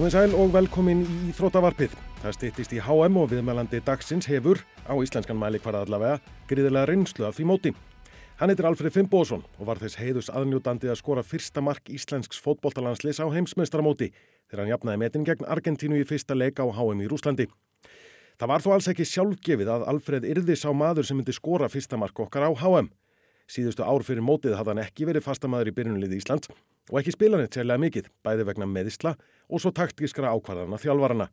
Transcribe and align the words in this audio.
Komið 0.00 0.14
sæl 0.14 0.32
og 0.32 0.54
velkomin 0.54 1.02
í 1.04 1.32
Þróttavarpið. 1.36 1.92
Það 2.22 2.32
stýttist 2.32 2.70
í 2.72 2.78
HM 2.80 3.18
og 3.20 3.26
viðmælandi 3.34 3.82
dagsins 3.84 4.24
hefur, 4.30 4.62
á 4.88 4.96
íslenskan 4.96 5.36
mæli 5.36 5.58
hvar 5.60 5.76
allavega, 5.76 6.22
gríðilega 6.48 6.88
reynslu 6.88 7.26
af 7.28 7.36
því 7.36 7.44
móti. 7.50 7.72
Hann 8.40 8.48
heitir 8.48 8.64
Alfred 8.64 8.94
Fimboðsson 8.94 9.44
og 9.58 9.68
var 9.68 9.76
þess 9.82 9.98
heiðus 10.00 10.32
aðnjútandi 10.32 10.88
að 10.88 10.96
skora 11.02 11.20
fyrsta 11.20 11.60
mark 11.60 11.92
íslensks 11.92 12.40
fótbolltalanslis 12.40 13.20
á 13.20 13.28
heimsmeistaramóti 13.28 14.08
þegar 14.48 14.64
hann 14.64 14.72
jafnaði 14.72 15.02
metin 15.04 15.28
gegn 15.28 15.44
Argentínu 15.44 16.00
í 16.00 16.08
fyrsta 16.08 16.32
leika 16.32 16.64
á 16.64 16.72
HM 16.72 17.04
í 17.04 17.12
Rúslandi. 17.12 17.50
Það 18.40 18.52
var 18.54 18.64
þó 18.64 18.72
alls 18.78 18.88
ekki 18.88 19.04
sjálfgefið 19.04 19.74
að 19.76 19.88
Alfred 19.92 20.24
yrði 20.24 20.56
sá 20.56 20.70
maður 20.72 21.10
sem 21.10 21.20
myndi 21.20 21.36
skora 21.36 21.68
fyrsta 21.68 22.00
mark 22.00 22.24
okkar 22.24 22.48
á 22.48 22.50
HM. 22.56 22.88
Síðustu 23.52 23.84
ár 23.84 24.00
fyrir 24.00 24.24
mótið 24.24 24.56
hafði 24.56 24.78
hann 24.78 24.86
ekki 24.86 25.12
verið 25.12 25.28
fastamæður 25.28 25.74
í 25.74 25.76
byrjunliði 25.76 26.24
Íslands 26.24 26.48
og 26.90 26.98
ekki 27.00 27.14
spilanett 27.14 27.54
sérlega 27.54 27.80
mikið, 27.80 28.10
bæði 28.26 28.46
vegna 28.48 28.66
meðisla 28.66 29.14
og 29.48 29.62
svo 29.62 29.72
taktískra 29.74 30.32
ákvarðana 30.34 30.78
þjálfarana. 30.82 31.28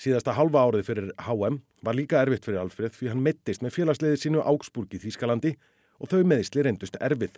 Síðasta 0.00 0.34
halva 0.34 0.64
árið 0.64 0.86
fyrir 0.88 1.08
HM 1.20 1.60
var 1.84 1.96
líka 1.96 2.20
erfitt 2.22 2.46
fyrir 2.46 2.62
Alfred 2.62 2.94
því 2.96 3.12
hann 3.12 3.24
mittist 3.24 3.62
með 3.64 3.76
félagsliðið 3.76 4.22
sínu 4.22 4.44
Ágsburg 4.48 4.96
í 4.96 5.00
Þýskalandi 5.02 5.54
og 6.00 6.10
þau 6.10 6.22
meðisli 6.24 6.64
reyndust 6.64 6.96
erfið. 7.04 7.36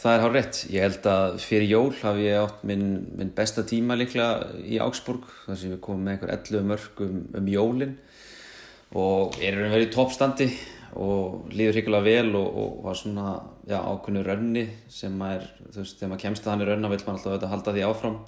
Það 0.00 0.14
er 0.14 0.24
hár 0.24 0.34
rétt. 0.36 0.58
Ég 0.70 0.84
held 0.86 1.06
að 1.10 1.38
fyrir 1.44 1.68
jól 1.68 1.92
hafi 2.00 2.26
ég 2.28 2.40
átt 2.40 2.64
minn, 2.68 2.86
minn 3.18 3.32
besta 3.36 3.64
tíma 3.66 3.96
líklega 3.98 4.60
í 4.64 4.80
Ágsburg 4.80 5.28
þar 5.44 5.60
sem 5.60 5.74
við 5.74 5.80
komum 5.84 6.06
með 6.06 6.16
einhver 6.16 6.34
11 6.36 6.68
mörg 6.70 7.02
um, 7.04 7.22
um 7.36 7.50
jólinn 7.50 7.96
og 8.96 9.36
erum 9.44 9.72
verið 9.74 9.88
í 9.88 9.92
toppstandi 9.94 10.48
og 10.98 11.52
líður 11.54 11.76
hrigalega 11.78 12.06
vel 12.06 12.38
og, 12.38 12.48
og 12.62 12.78
var 12.86 12.98
svona 12.98 13.26
já, 13.70 13.78
ákveðinu 13.78 14.22
raunni 14.26 14.64
sem 14.90 15.22
er, 15.26 15.46
þú 15.70 15.82
veist, 15.82 15.98
þegar 15.98 16.12
maður 16.12 16.22
kemst 16.24 16.46
að 16.46 16.52
hann 16.52 16.64
í 16.64 16.68
raunna 16.68 16.90
vil 16.92 16.98
maður 17.00 17.12
alltaf 17.14 17.30
auðvitað 17.30 17.54
halda 17.54 17.74
því 17.76 17.84
áfram. 17.86 18.18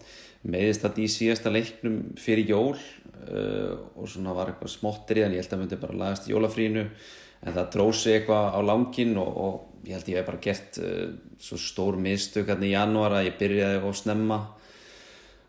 Meðist 0.43 0.87
þetta 0.87 1.03
í 1.03 1.09
síðasta 1.11 1.53
leiknum 1.55 1.99
fyrir 2.19 2.49
jól 2.51 2.71
uh, 2.75 3.75
og 3.95 4.09
svona 4.11 4.37
var 4.37 4.53
eitthvað 4.53 4.73
smottir 4.75 5.21
í 5.21 5.27
þann, 5.27 5.37
ég 5.37 5.45
held 5.45 5.57
að 5.57 5.62
myndi 5.62 5.83
bara 5.83 6.01
lagast 6.01 6.27
í 6.27 6.33
jólafrínu 6.33 6.87
en 7.43 7.55
það 7.59 7.71
dróð 7.75 7.93
sig 7.99 8.17
eitthvað 8.17 8.49
á 8.55 8.61
langin 8.67 9.15
og, 9.23 9.31
og 9.45 9.87
ég 9.87 9.95
held 9.97 10.09
að 10.09 10.12
ég 10.12 10.19
hef 10.21 10.29
bara 10.31 10.43
gert 10.47 10.81
uh, 10.83 11.07
svo 11.43 11.61
stór 11.61 11.99
mistök 12.03 12.51
hérna 12.51 12.69
í 12.69 12.75
janúar 12.75 13.19
að 13.19 13.29
ég 13.31 13.39
byrjaði 13.39 13.81
að 13.83 13.97
snemma 14.03 14.41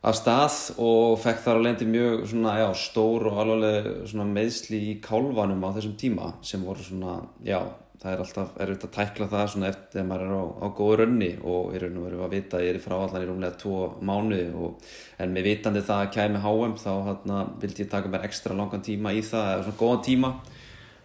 af 0.03 0.17
stað 0.19 0.55
og 0.83 1.15
fekk 1.23 1.45
þar 1.45 1.61
á 1.63 1.65
lendi 1.65 1.87
mjög 1.87 2.25
svona, 2.33 2.57
já, 2.59 2.67
stór 2.75 3.29
og 3.29 3.39
alveg 3.39 4.15
meðsli 4.35 4.81
í 4.89 4.95
kálvanum 5.03 5.63
á 5.63 5.69
þessum 5.77 5.95
tíma 5.99 6.33
sem 6.43 6.65
voru 6.65 6.83
svona, 6.83 7.21
já, 7.47 7.61
það 8.03 8.13
er 8.13 8.21
alltaf 8.23 8.55
erfitt 8.63 8.85
að 8.87 8.93
tækla 8.97 9.27
það 9.31 9.45
svona 9.53 9.67
eftir 9.71 9.93
þegar 9.93 10.07
maður 10.09 10.23
er 10.25 10.33
á, 10.35 10.43
á 10.59 10.67
góðu 10.75 10.95
rönni 10.99 11.29
og 11.39 11.69
í 11.71 11.79
raun 11.79 11.99
og 12.01 12.07
veru 12.09 12.23
að 12.25 12.33
vita 12.35 12.57
að 12.57 12.65
ég 12.65 12.73
er 12.73 12.81
frá 12.83 12.95
allan 12.97 13.23
í 13.23 13.29
rúmlega 13.29 13.59
tvo 13.61 13.77
mánuði 14.03 14.47
og, 14.59 14.89
en 15.23 15.35
með 15.35 15.47
vitandi 15.47 15.83
það 15.87 16.01
að 16.03 16.11
kæmi 16.17 16.41
HM 16.43 16.75
þá 16.81 16.91
hérna, 17.07 17.37
vildi 17.61 17.85
ég 17.85 17.93
taka 17.93 18.11
mér 18.11 18.27
ekstra 18.27 18.57
langan 18.59 18.83
tíma 18.83 19.13
í 19.15 19.23
það, 19.23 19.47
eða 19.53 19.63
svona 19.63 19.79
góðan 19.79 20.03
tíma. 20.09 20.33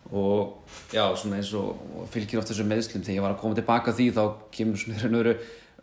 Og 0.09 0.75
já, 0.91 1.05
svona 1.21 1.39
eins 1.39 1.53
og 1.55 2.09
fylgir 2.11 2.41
oft 2.41 2.51
þessu 2.51 2.67
meðslum 2.67 3.05
þegar 3.05 3.19
ég 3.19 3.25
var 3.27 3.35
að 3.37 3.41
koma 3.43 3.59
tilbaka 3.59 3.95
því 3.95 4.11
þá 4.17 4.23
kemur 4.57 4.81
svona 4.81 4.99
í 4.99 5.03
raun 5.05 5.19
og 5.19 5.23
veru 5.23 5.35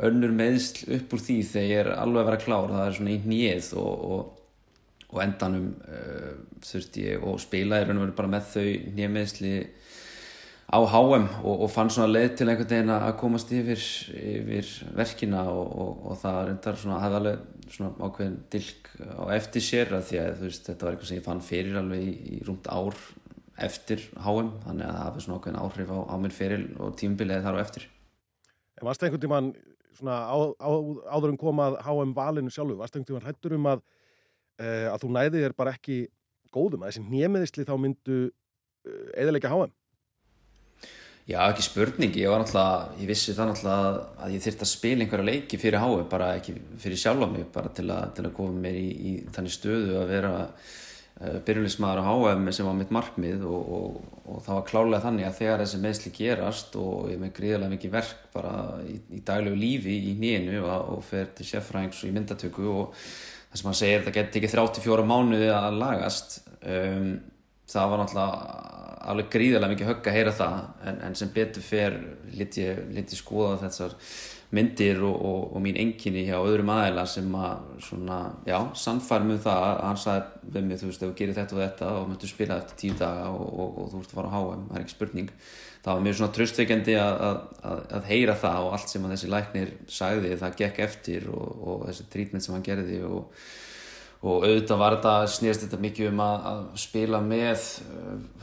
önnur 0.09 0.33
meðsl 0.35 0.95
upp 0.97 1.13
úr 1.15 1.21
því 1.23 1.35
þegar 1.47 1.69
ég 1.69 1.83
er 1.83 1.91
alveg 1.93 2.23
að 2.23 2.29
vera 2.31 2.41
klár 2.41 2.73
það 2.73 2.87
er 2.87 2.97
svona 2.97 3.13
í 3.13 3.19
nýið 3.29 3.69
og, 3.79 4.07
og, 4.15 4.65
og 5.13 5.21
endanum 5.23 5.67
uh, 5.85 6.31
þurfti 6.65 7.05
ég 7.05 7.23
og 7.23 7.37
spilaði 7.43 7.87
raun 7.87 8.01
og 8.01 8.07
veru 8.07 8.17
bara 8.17 8.33
með 8.33 8.49
þau 8.55 8.65
nýja 8.97 9.11
meðsli 9.13 9.53
á 10.65 10.77
HM 10.81 11.27
og, 11.45 11.59
og 11.65 11.69
fann 11.69 11.91
svona 11.93 12.09
leið 12.09 12.31
til 12.39 12.47
einhvern 12.49 12.69
veginn 12.71 12.93
að 12.93 13.11
komast 13.19 13.51
yfir, 13.53 13.81
yfir 14.17 14.71
verkina 14.97 15.43
og 15.51 16.15
það 16.21 16.39
reyndar 16.49 16.79
svona 16.81 16.97
að 16.97 17.03
hafa 17.05 17.19
alveg 17.19 17.43
svona 17.75 18.07
ákveðin 18.07 18.39
dilk 18.53 18.89
á 18.97 19.23
eftir 19.35 19.65
sér 19.65 19.93
að 19.97 20.07
því 20.09 20.21
að 20.23 20.41
veist, 20.41 20.65
þetta 20.65 20.87
var 20.87 20.95
eitthvað 20.95 21.11
sem 21.11 21.19
ég 21.19 21.27
fann 21.27 21.43
fyrir 21.45 21.77
alveg 21.81 22.01
í, 22.01 22.15
í 22.33 22.39
rúmt 22.47 22.69
ár 22.69 22.97
eftir 23.65 24.07
HM 24.17 24.49
þannig 24.65 24.87
að 24.87 24.97
það 24.97 25.03
hafi 25.03 25.25
svona 25.25 25.39
ákveðin 25.39 25.61
áhrif 25.61 25.93
á, 25.93 25.99
á 26.09 26.15
minn 26.23 26.35
fyrir 26.35 26.65
og 26.81 26.97
tímbilið 26.99 27.45
þar 27.45 27.61
á 27.61 27.63
eftir 27.63 27.87
En 28.75 28.89
varst 28.89 29.05
einhvern 29.05 29.23
tíman 29.23 29.53
svona 29.95 30.17
á, 30.27 30.37
á, 30.59 30.69
áður 31.13 31.31
en 31.31 31.39
komað 31.39 31.77
HM 31.85 32.17
valinu 32.17 32.51
sjálfu, 32.51 32.79
varst 32.81 32.97
einhvern 32.97 33.13
tíman 33.13 33.29
hættur 33.29 33.55
um 33.55 33.69
að 33.71 33.85
uh, 33.85 34.91
að 34.91 34.99
þú 35.05 35.13
næðið 35.15 35.47
er 35.47 35.55
bara 35.55 35.77
ekki 35.77 36.01
góðum, 36.55 36.83
að 36.83 36.91
þessi 36.95 37.05
nýjemiðisli 37.05 37.67
þá 37.67 37.75
myndu 37.79 38.19
eðalega 39.15 39.51
HM? 39.51 39.71
Já, 41.25 41.39
ekki 41.49 41.63
spurning, 41.65 42.13
ég 42.21 42.29
var 42.29 42.43
náttúrulega, 42.43 42.97
ég 43.01 43.07
vissi 43.09 43.33
það 43.33 43.47
náttúrulega 43.49 44.01
að 44.21 44.33
ég 44.35 44.41
þurfti 44.43 44.61
að 44.61 44.69
spila 44.69 45.01
einhverja 45.01 45.25
leiki 45.25 45.57
fyrir 45.57 45.81
HM, 45.81 46.03
bara 46.11 46.27
ekki 46.37 46.53
fyrir 46.83 46.99
sjálfa 47.01 47.27
mig, 47.31 47.47
bara 47.55 47.71
til 47.73 47.85
að, 47.89 48.11
til 48.19 48.25
að 48.27 48.35
koma 48.37 48.61
mér 48.61 48.75
í, 48.77 48.89
í 48.93 49.13
þannig 49.33 49.55
stöðu 49.55 49.95
að 50.03 50.11
vera 50.11 50.33
uh, 50.43 51.39
byrjulismæður 51.47 52.01
á 52.05 52.05
HM 52.11 52.51
sem 52.53 52.69
var 52.69 52.77
mitt 52.77 52.93
markmið 52.93 53.47
og, 53.49 53.71
og, 53.79 54.19
og 54.21 54.45
það 54.45 54.59
var 54.59 54.67
klálega 54.69 55.01
þannig 55.07 55.25
að 55.31 55.39
þegar 55.39 55.63
þessi 55.63 55.81
meðsli 55.87 56.13
gerast 56.19 56.77
og 56.83 57.09
ég 57.09 57.23
með 57.23 57.33
gríðarlega 57.39 57.73
mikið 57.73 57.95
verk 57.97 58.29
bara 58.37 58.53
í, 58.85 58.99
í 59.17 59.25
daglegu 59.25 59.61
lífi 59.63 59.97
í 60.11 60.15
nýjenu 60.21 60.61
og, 60.61 61.01
fer 61.09 61.33
til 61.33 61.49
seffræðings 61.55 62.03
og 62.03 62.11
í 62.11 62.15
myndatöku 62.19 62.69
og 62.69 62.93
það 63.01 63.63
sem 63.63 63.71
hann 63.71 63.81
segir 63.81 64.05
það 64.05 64.19
geti 64.21 64.43
ekki 64.43 64.53
34 64.53 65.09
mánuði 65.09 65.49
að 65.57 65.81
lagast. 65.81 66.43
Um, 66.61 67.15
það 67.65 67.91
var 67.91 68.03
náttúrulega 68.03 68.54
alveg 69.11 69.27
gríðarlega 69.33 69.73
mikið 69.73 69.91
högg 69.91 70.07
að 70.09 70.17
heyra 70.17 70.33
það 70.35 70.87
en, 70.89 71.01
en 71.07 71.17
sem 71.19 71.33
betur 71.35 71.65
fer 71.65 71.99
liti 72.35 72.63
ég, 72.65 72.81
lit 72.95 73.13
ég 73.13 73.19
skoða 73.21 73.59
þessar 73.65 73.95
myndir 74.55 75.01
og, 75.03 75.15
og, 75.15 75.41
og 75.55 75.63
mín 75.63 75.77
enginni 75.79 76.23
hjá 76.27 76.37
öðrum 76.37 76.69
aðeila 76.71 77.05
sem 77.09 77.27
að 77.39 77.63
svona, 77.83 78.19
já, 78.47 78.57
sannfærum 78.77 79.33
um 79.35 79.41
það 79.41 79.63
að 79.65 79.79
hann 79.81 80.01
sagði 80.01 80.53
við 80.55 80.67
mig, 80.67 80.79
þú 80.81 80.89
veist, 80.89 81.01
ef 81.01 81.11
þú 81.11 81.17
gerir 81.19 81.37
þetta 81.39 81.55
og 81.57 81.63
þetta 81.63 81.91
og 81.97 82.09
möttu 82.11 82.29
spila 82.29 82.59
eftir 82.61 82.79
tíu 82.81 82.97
daga 82.99 83.27
og, 83.33 83.79
og 83.81 83.89
þú 83.91 84.01
ert 84.01 84.13
að 84.13 84.19
fara 84.19 84.31
á 84.31 84.37
HM, 84.37 84.65
það 84.69 84.77
er 84.77 84.85
ekki 84.85 84.95
spurning. 84.95 85.33
Það 85.85 85.91
var 85.91 86.05
mjög 86.05 86.17
svona 86.19 86.35
tröstveikandi 86.37 86.95
að, 86.97 87.19
að, 87.69 87.81
að 87.97 88.07
heyra 88.09 88.37
það 88.41 88.67
og 88.67 88.77
allt 88.77 88.93
sem 88.93 89.05
að 89.05 89.15
þessi 89.15 89.31
læknir 89.33 89.73
sagði 89.97 90.31
það 90.41 90.57
gekk 90.61 90.81
eftir 90.85 91.27
og 91.29 91.85
þessi 91.89 92.07
trítment 92.15 92.45
sem 92.45 92.55
hann 92.55 92.65
gerði 92.65 93.01
og 93.05 93.43
og 94.23 94.45
auðvitað 94.45 94.81
var 94.81 94.95
þetta, 94.97 95.13
snýðist 95.35 95.65
þetta 95.65 95.79
mikið 95.83 96.09
um 96.11 96.21
að, 96.25 96.47
að 96.51 96.61
spila 96.85 97.21
með 97.25 97.65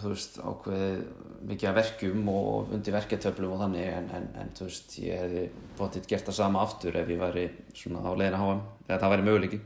þú 0.00 0.12
veist, 0.12 0.38
ákveðið 0.42 1.02
mikið 1.48 1.68
af 1.68 1.76
verkum 1.80 2.28
og 2.30 2.72
undir 2.76 2.94
verketöflum 2.94 3.54
og 3.56 3.62
þannig 3.64 3.88
en, 3.90 4.08
en, 4.14 4.28
en 4.38 4.52
þú 4.56 4.68
veist, 4.68 4.94
ég 5.02 5.22
hefði 5.24 5.44
bóttið 5.78 6.08
gert 6.12 6.28
það 6.28 6.38
sama 6.38 6.62
aftur 6.62 6.98
ef 7.00 7.10
ég 7.10 7.20
væri 7.22 7.46
svona 7.74 8.04
á 8.06 8.12
leiðin 8.14 8.36
að 8.38 8.44
háa, 8.44 8.56
eða 8.88 9.00
það 9.02 9.14
væri 9.14 9.26
möguleiki. 9.28 9.60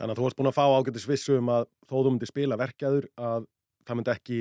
Þannig 0.00 0.14
að 0.14 0.18
þú 0.18 0.26
varst 0.26 0.40
búin 0.40 0.50
að 0.50 0.56
fá 0.56 0.64
ágættis 0.66 1.08
vissu 1.08 1.36
um 1.38 1.52
að 1.52 1.68
þó 1.86 1.94
þú 1.94 2.08
myndir 2.08 2.32
spila 2.32 2.58
verkjaður 2.58 3.08
að 3.28 3.46
það 3.86 3.98
myndi 3.98 4.14
ekki 4.16 4.40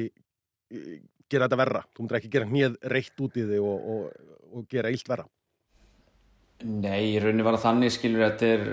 gera 1.31 1.47
þetta 1.47 1.59
verra, 1.61 1.83
þú 1.91 2.03
myndir 2.03 2.19
ekki 2.19 2.33
gera 2.33 2.49
hnið 2.49 2.79
reitt 2.93 3.23
út 3.25 3.37
í 3.37 3.45
þig 3.51 3.67
og, 3.67 3.85
og, 3.93 4.33
og 4.55 4.65
gera 4.71 4.91
illt 4.93 5.11
verra. 5.11 5.27
Nei, 6.61 7.15
í 7.15 7.21
rauninni 7.21 7.45
var 7.45 7.57
það 7.57 7.67
þannig 7.67 7.93
skilur 7.95 8.25
að 8.25 8.33
þetta 8.33 8.49
er 8.55 8.65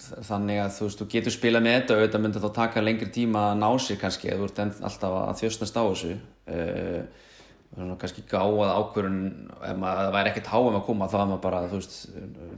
þannig 0.00 0.60
að 0.62 0.70
þú 0.76 0.86
veist, 0.86 1.00
þú 1.00 1.08
getur 1.12 1.34
spilað 1.34 1.64
með 1.66 1.74
þetta 1.78 1.98
þetta 2.00 2.20
myndir 2.22 2.44
þá 2.44 2.52
taka 2.56 2.84
lengri 2.84 3.10
tíma 3.12 3.42
að 3.50 3.58
ná 3.60 3.68
sér 3.82 4.00
kannski, 4.00 4.32
þú 4.32 4.48
ert 4.48 4.62
alltaf 4.64 5.16
að 5.18 5.42
þjóstast 5.42 5.76
á 5.76 5.82
þessu. 5.82 6.14
Uh, 6.52 7.28
svona, 7.72 7.96
kannski 8.00 8.24
gáað 8.28 8.72
ákvörun 8.72 9.20
ef 9.68 9.78
maður, 9.80 10.10
væri 10.16 10.32
ekkert 10.32 10.50
háum 10.52 10.76
að 10.76 10.84
koma 10.88 11.08
þá 11.12 11.18
er 11.20 11.28
maður 11.30 11.44
bara, 11.44 11.62
þú 11.70 11.80
veist, 11.80 11.96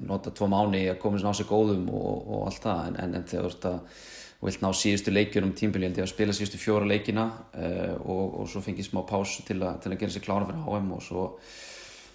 nota 0.06 0.34
tvo 0.34 0.48
mánu 0.50 0.82
að 0.90 0.98
koma 1.02 1.20
sér 1.20 1.28
ná 1.28 1.38
sér 1.38 1.50
góðum 1.50 1.86
og, 1.90 2.24
og 2.24 2.48
allt 2.48 2.66
það. 2.66 2.88
En, 2.88 2.98
en, 3.02 3.18
en 3.18 3.28
þegar 3.30 3.46
þú 3.46 3.52
ert 3.52 3.68
að 3.70 4.02
vilt 4.44 4.64
ná 4.64 4.70
síðustu 4.76 5.12
leikjur 5.14 5.46
um 5.46 5.54
tímbili, 5.56 5.86
ég 5.86 5.94
held 5.94 6.02
ég 6.02 6.08
að 6.08 6.12
spila 6.12 6.34
síðustu 6.36 6.58
fjóra 6.60 6.88
leikina 6.88 7.28
uh, 7.54 7.94
og, 8.02 8.40
og 8.42 8.50
svo 8.52 8.62
fengið 8.64 8.90
smá 8.90 9.00
pás 9.08 9.38
til, 9.46 9.60
a, 9.64 9.74
til 9.80 9.94
að 9.94 10.02
gera 10.02 10.14
sér 10.14 10.26
klára 10.26 10.48
fyrir 10.50 10.66
háum 10.66 10.90
og 10.98 11.06
svo 11.06 11.28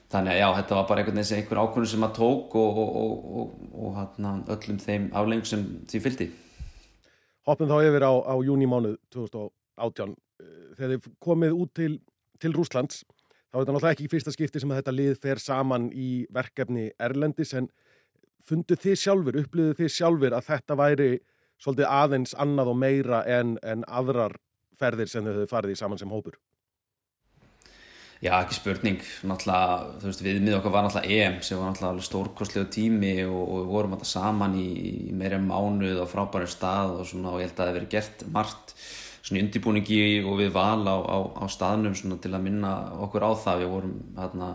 þannig 0.09 0.33
að 0.33 0.39
já, 0.39 0.47
þetta 0.57 0.77
var 0.77 0.87
bara 0.89 1.03
einhvern 1.03 1.19
veginn 1.21 1.39
einhver 1.39 1.61
ákvörðun 1.63 1.91
sem 1.91 2.03
maður 2.03 2.17
tók 2.17 2.55
og, 2.59 2.79
og, 2.83 3.27
og, 3.41 3.51
og 3.77 3.97
hérna, 3.99 4.31
öllum 4.55 4.79
þeim 4.81 5.09
aflengum 5.13 5.49
sem 5.49 5.65
því 5.89 6.01
fylgdi. 6.05 6.29
Hoppum 7.49 7.69
þá 7.69 7.77
yfir 7.85 8.05
á, 8.05 8.13
á 8.25 8.35
júnimánuð 8.45 8.97
2018 9.13 10.17
þegar 10.77 10.95
þið 10.95 11.13
komið 11.23 11.55
út 11.55 11.73
til, 11.77 11.93
til 12.41 12.53
Rúslands 12.55 13.03
þá 13.49 13.57
er 13.57 13.61
þetta 13.61 13.75
náttúrulega 13.75 13.95
ekki 13.97 14.11
fyrsta 14.11 14.33
skipti 14.33 14.61
sem 14.61 14.73
þetta 14.73 14.95
lið 14.95 15.15
fer 15.21 15.41
saman 15.41 15.89
í 15.93 16.09
verkefni 16.33 16.89
Erlendis 17.01 17.55
en 17.57 17.69
fundu 18.45 18.77
þið 18.79 18.99
sjálfur, 19.03 19.39
upplýðu 19.43 19.77
þið 19.81 19.91
sjálfur 19.93 20.35
að 20.37 20.47
þetta 20.49 20.77
væri 20.79 21.09
svolítið 21.59 21.89
aðeins 21.91 22.35
annað 22.39 22.71
og 22.73 22.79
meira 22.81 23.23
en, 23.27 23.57
en 23.63 23.83
aðrar 23.87 24.37
ferðir 24.79 25.11
sem 25.11 25.25
þau 25.25 25.49
farið 25.49 25.75
í 25.75 25.79
saman 25.81 25.99
sem 26.01 26.13
hópur 26.13 26.37
Já, 28.19 28.33
ekki 28.41 28.57
spurning, 28.57 29.03
náttúrulega, 29.31 29.75
þú 30.01 30.07
veist, 30.09 30.21
viðmið 30.25 30.55
okkar 30.57 30.73
var 30.73 30.83
náttúrulega 30.83 31.19
EM 31.23 31.35
sem 31.39 31.55
var 31.55 31.69
náttúrulega 31.69 32.03
stórkostlega 32.03 32.67
tími 32.75 33.13
og, 33.23 33.37
og 33.39 33.61
við 33.61 33.69
vorum 33.71 33.93
alltaf 33.95 34.09
saman 34.09 34.57
í, 34.59 34.65
í 35.07 35.13
meira 35.15 35.37
mánuð 35.39 36.01
á 36.03 36.05
frábæri 36.11 36.49
stað 36.51 36.97
og 36.97 37.07
svona 37.07 37.31
og 37.31 37.39
ég 37.39 37.47
held 37.47 37.53
að 37.53 37.61
það 37.61 37.69
hefði 37.69 37.77
verið 37.77 37.93
gert 37.93 38.25
margt 38.35 38.73
svona 39.23 39.43
undirbúningi 39.45 40.01
og 40.25 40.35
við 40.41 40.51
val 40.57 40.83
á, 40.83 40.97
á, 40.99 41.17
á 41.31 41.45
staðnum 41.47 41.95
svona 41.95 42.19
til 42.19 42.33
að 42.35 42.43
minna 42.49 42.73
okkur 43.07 43.23
á 43.23 43.31
það, 43.39 43.63
við 43.63 43.71
vorum 43.77 43.95
hérna 44.19 44.51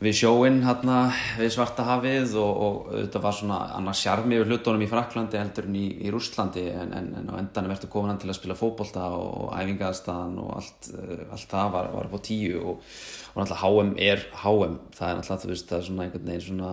við 0.00 0.14
sjóinn 0.16 0.62
hérna 0.64 1.10
við 1.36 1.50
Svarta 1.52 1.84
hafið 1.84 2.32
og, 2.40 2.60
og 2.64 2.76
þetta 2.94 3.20
var 3.20 3.36
svona 3.36 3.58
annars 3.76 4.00
sjarmi 4.00 4.38
við 4.40 4.54
hlutónum 4.54 4.84
í 4.86 4.88
Fraklandi 4.88 5.36
heldur 5.36 5.68
en 5.68 5.76
í, 5.76 5.86
í 6.06 6.12
Rústlandi 6.12 6.64
en, 6.72 6.94
en, 6.96 7.10
en 7.20 7.28
á 7.28 7.34
endanum 7.36 7.74
ertu 7.74 7.90
komin 7.92 8.20
til 8.20 8.30
að 8.32 8.38
spila 8.38 8.56
fókbólta 8.56 9.10
og, 9.12 9.50
æfingaðstæðan 9.60 10.38
og 10.40 10.54
allt, 10.56 10.90
uh, 10.96 11.24
allt 11.28 11.52
það 11.52 11.74
var, 11.76 11.90
var 11.98 12.08
á 12.08 12.18
tíu 12.24 12.62
og, 12.62 12.86
og 13.34 13.42
náttúrulega 13.42 13.60
HM 13.66 13.92
er 14.08 14.24
HM 14.40 14.78
það 14.96 15.10
er 15.10 15.20
náttúrulega 15.20 15.42
þú 15.44 15.52
veist 15.52 15.68
það 15.68 15.82
er 15.82 15.88
svona 15.90 16.06
einhvern 16.06 16.30
veginn 16.32 16.46
svona 16.48 16.72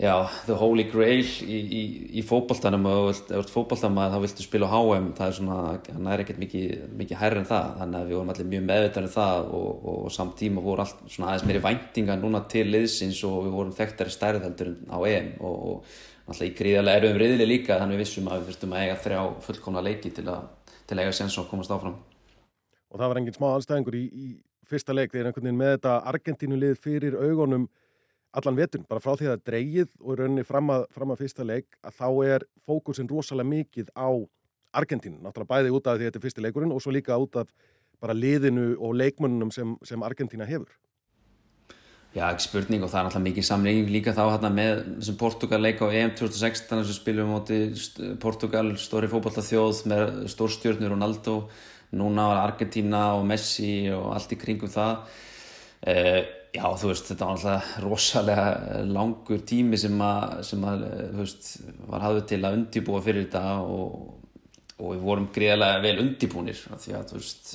já, 0.00 0.14
the 0.46 0.54
holy 0.56 0.84
grail 0.88 1.26
í, 1.44 1.58
í, 1.60 1.80
í 2.16 2.22
fókbaltanum 2.24 2.86
og 2.88 3.08
ef 3.12 3.18
þú 3.28 3.40
ert 3.42 3.50
fókbaltamæð 3.52 4.14
þá 4.14 4.18
viltu 4.24 4.44
spila 4.46 4.70
á 4.72 4.72
HM 4.72 5.10
það 5.18 5.26
er 5.26 5.34
svona, 5.36 5.56
það 5.84 6.12
er 6.14 6.22
ekkert 6.24 6.40
mikið, 6.40 6.70
mikið 7.02 7.20
hærri 7.20 7.40
en 7.42 7.48
það, 7.50 7.66
þannig 7.82 7.98
að 7.98 8.06
við 8.08 8.16
vorum 8.16 8.32
allir 8.32 8.48
mjög 8.54 8.64
meðvitað 8.70 9.04
um 9.04 9.12
það 9.16 9.50
og, 9.58 9.66
og, 9.74 9.98
og 10.06 10.14
samtíma 10.14 10.64
voru 10.64 10.84
allt 10.86 11.02
svona 11.04 11.26
aðeins 11.28 11.44
meiri 11.50 11.62
væntinga 11.66 12.16
núna 12.22 12.40
til 12.48 12.64
liðsins 12.70 13.20
og 13.28 13.36
við 13.44 13.52
vorum 13.58 13.74
þekktari 13.76 14.14
stærðheldur 14.14 14.70
á 14.88 14.98
EM. 15.10 15.28
Og, 15.44 15.56
og 15.68 15.76
alltaf 16.30 16.46
í 16.48 16.56
gríðarlega 16.56 17.02
erum 17.02 17.20
riðileg 17.20 17.50
líka 17.50 17.76
þannig 17.82 17.98
við 17.98 18.04
vissum 18.06 18.30
að 18.30 18.38
við 18.40 18.46
fyrstum 18.54 18.72
að 18.72 18.86
eiga 18.86 19.02
þrjá 19.04 19.20
fullkomna 19.44 19.84
leiki 19.84 20.10
til 20.16 20.26
að, 20.32 20.48
til 20.86 20.96
að 20.96 21.02
eiga 21.04 21.18
sens 21.20 21.36
og 21.42 21.50
komast 21.52 21.74
áfram. 21.76 21.98
Og 22.88 22.96
það 22.96 23.12
var 23.12 23.20
engin 23.20 23.36
smá 23.36 23.48
anstæðingur 23.52 24.00
í, 24.00 24.04
í 24.08 24.26
fyrsta 24.70 24.96
leik. 24.96 25.12
Þegar 25.12 25.36
allan 28.36 28.58
vetun, 28.58 28.84
bara 28.88 29.02
frá 29.02 29.16
því 29.18 29.30
að 29.32 29.46
dreigið 29.48 29.94
og 30.00 30.20
rauninni 30.20 30.44
fram 30.46 30.70
að, 30.72 30.84
fram 30.94 31.14
að 31.14 31.24
fyrsta 31.24 31.46
leik 31.46 31.78
að 31.82 31.96
þá 31.98 32.08
er 32.34 32.46
fókusin 32.68 33.10
rosalega 33.10 33.50
mikið 33.50 33.90
á 33.98 34.10
Argentínu, 34.80 35.18
náttúrulega 35.18 35.50
bæði 35.50 35.72
út 35.74 35.88
af 35.90 35.96
því 35.96 36.04
að 36.04 36.10
þetta 36.10 36.20
er 36.20 36.24
fyrsti 36.26 36.44
leikurinn 36.44 36.74
og 36.74 36.82
svo 36.82 36.92
líka 36.94 37.18
út 37.18 37.40
af 37.40 37.50
bara 38.00 38.14
liðinu 38.14 38.76
og 38.78 38.94
leikmönnum 38.96 39.50
sem, 39.52 39.74
sem 39.84 40.02
Argentína 40.06 40.46
hefur. 40.48 40.70
Já, 42.10 42.24
ekki 42.26 42.46
spurning 42.48 42.82
og 42.82 42.90
það 42.90 43.00
er 43.00 43.06
náttúrulega 43.06 43.26
mikið 43.28 43.46
samlingin 43.46 43.90
líka 43.94 44.14
þá 44.14 44.22
hérna 44.24 44.50
með 44.54 44.80
þessum 44.86 45.18
Portugal 45.20 45.60
leik 45.62 45.82
á 45.82 45.86
EM 45.90 46.14
2016 46.18 46.80
þess 46.80 46.90
að 46.90 46.96
spilum 46.96 47.30
móti 47.30 47.58
Portugal 48.22 48.64
stóri 48.82 49.10
fókbalta 49.10 49.44
þjóð 49.46 49.84
með 49.90 50.10
stórstjórnir 50.32 50.90
Ronaldo, 50.90 51.36
núna 51.94 52.26
var 52.32 52.42
Argentína 52.48 53.04
og 53.18 53.22
Messi 53.30 53.90
og 53.94 54.08
allt 54.16 54.34
í 54.34 54.38
kringum 54.38 54.70
það 54.70 55.20
eh, 55.86 56.39
Já, 56.50 56.64
þú 56.74 56.88
veist, 56.90 57.06
þetta 57.12 57.26
var 57.28 57.36
alltaf 57.36 57.74
rosalega 57.84 58.46
langur 58.90 59.42
tími 59.46 59.78
sem 59.78 60.00
að, 60.02 60.40
sem 60.48 60.64
að 60.66 60.86
þú 61.12 61.20
veist, 61.20 61.50
var 61.86 62.06
hafðið 62.08 62.24
til 62.32 62.40
að 62.42 62.56
undibúa 62.58 63.02
fyrir 63.04 63.26
þetta 63.28 63.42
og, 63.62 63.98
og 64.80 64.94
við 64.96 65.04
vorum 65.04 65.28
greiðlega 65.34 65.82
vel 65.84 65.96
undibúnir 66.02 66.58
því 66.58 66.96
að, 66.98 67.04
þú 67.12 67.20
veist, 67.20 67.52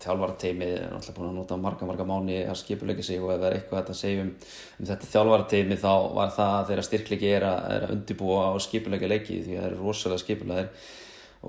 þjálfarateimið 0.00 0.72
er 0.72 0.94
alltaf 0.96 1.16
búin 1.16 1.28
að 1.28 1.36
nota 1.36 1.58
marga, 1.60 1.86
marga 1.88 2.06
mánu 2.08 2.38
að 2.40 2.58
skipuleika 2.60 3.04
sig 3.04 3.20
og 3.20 3.34
ef 3.34 3.42
það 3.42 3.46
er 3.50 3.56
eitthvað 3.58 3.92
að 3.92 3.98
segja 3.98 4.24
um, 4.24 4.32
um 4.78 4.88
þetta 4.88 5.10
þjálfarateimið 5.12 5.82
þá 5.82 5.92
var 6.16 6.32
það 6.38 6.56
þeirra 6.70 6.86
styrklegi 6.86 7.30
er 7.36 7.46
að, 7.46 7.60
er 7.74 7.86
að 7.86 7.94
undibúa 7.96 8.46
og 8.54 8.64
skipuleika 8.64 9.10
leiki 9.10 9.38
því 9.44 9.56
að 9.56 9.60
það 9.60 9.68
eru 9.68 9.80
rosalega 9.84 10.24
skipulegir 10.24 10.90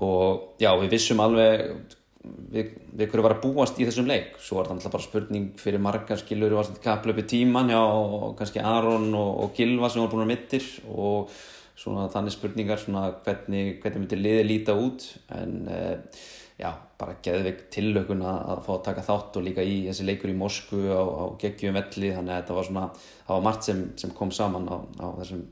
og 0.02 0.62
já, 0.62 0.70
við 0.82 0.94
vissum 0.94 1.24
alveg 1.24 1.96
við, 2.22 2.74
við 2.92 3.08
hverju 3.08 3.24
var 3.24 3.34
að 3.36 3.46
búast 3.46 3.80
í 3.80 3.86
þessum 3.86 4.10
leik? 4.10 4.36
Svo 4.42 4.58
var 4.58 4.68
það 4.68 4.76
alltaf 4.78 4.94
bara 4.94 5.06
spurning 5.06 5.48
fyrir 5.60 5.82
margar 5.82 6.20
skilur 6.20 6.54
var 6.56 6.68
þetta 6.68 6.84
kaplöpi 6.84 7.24
tíman 7.34 7.72
já, 7.72 7.80
og 7.80 8.36
kannski 8.38 8.62
Aron 8.62 9.10
og, 9.18 9.32
og 9.44 9.56
Gilva 9.56 9.90
sem 9.90 10.02
voru 10.02 10.14
búin 10.14 10.26
að 10.26 10.32
mittir 10.34 10.68
og 10.92 11.32
svona 11.78 12.06
þannig 12.12 12.36
spurningar 12.36 12.80
svona 12.80 13.08
hvernig, 13.24 13.80
hvernig 13.82 14.04
myndi 14.04 14.20
liði 14.20 14.46
líta 14.46 14.76
út? 14.78 15.08
En 15.34 15.56
eh, 15.72 16.20
já, 16.60 16.70
bara 17.00 17.18
geðveik 17.24 17.64
tillökun 17.74 18.22
að 18.28 18.62
fá 18.66 18.72
að 18.76 18.84
taka 18.90 19.06
þátt 19.06 19.38
og 19.40 19.46
líka 19.48 19.64
í 19.66 19.80
þessi 19.88 20.06
leikur 20.06 20.30
í 20.30 20.38
Moskvu 20.38 20.84
á, 20.94 21.02
á 21.02 21.24
geggjum 21.42 21.78
velli. 21.78 22.12
Þannig 22.14 22.36
að 22.36 22.42
þetta 22.42 22.58
var 22.58 22.68
svona, 22.68 22.84
það 23.24 23.34
var 23.34 23.48
margt 23.48 23.70
sem, 23.70 23.86
sem 23.98 24.14
kom 24.14 24.34
saman 24.34 24.68
á, 24.70 24.76
á 24.78 25.06
þessum, 25.22 25.42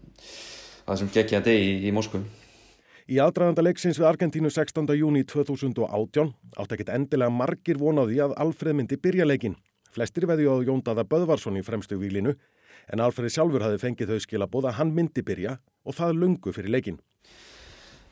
þessum 0.87 1.11
geggja 1.17 1.43
degi 1.47 1.73
í, 1.73 1.81
í 1.91 1.97
Moskvu 1.97 2.23
Í 3.11 3.17
aðdraðanda 3.19 3.65
leiksins 3.65 3.99
við 3.99 4.07
Argentínu 4.07 4.53
16. 4.55 4.87
júni 4.95 5.25
2018 5.27 6.29
átt 6.63 6.75
ekkit 6.77 6.93
endilega 6.95 7.35
margir 7.35 7.81
vonaði 7.81 8.21
að 8.23 8.37
Alfred 8.39 8.77
myndi 8.79 9.01
byrja 9.03 9.25
leikin. 9.27 9.57
Flestir 9.91 10.29
veði 10.31 10.47
á 10.47 10.55
Jóndaða 10.63 11.03
Böðvarsson 11.11 11.59
í 11.59 11.65
fremstu 11.67 11.99
výlinu 11.99 12.37
en 12.87 13.03
Alfred 13.03 13.35
sjálfur 13.35 13.65
hafi 13.67 13.81
fengið 13.83 14.13
þau 14.13 14.23
skilabóð 14.23 14.69
að 14.71 14.77
hann 14.79 14.95
myndi 14.95 15.25
byrja 15.27 15.57
og 15.59 15.97
það 15.99 16.21
lungu 16.21 16.55
fyrir 16.55 16.71
leikin. 16.71 17.01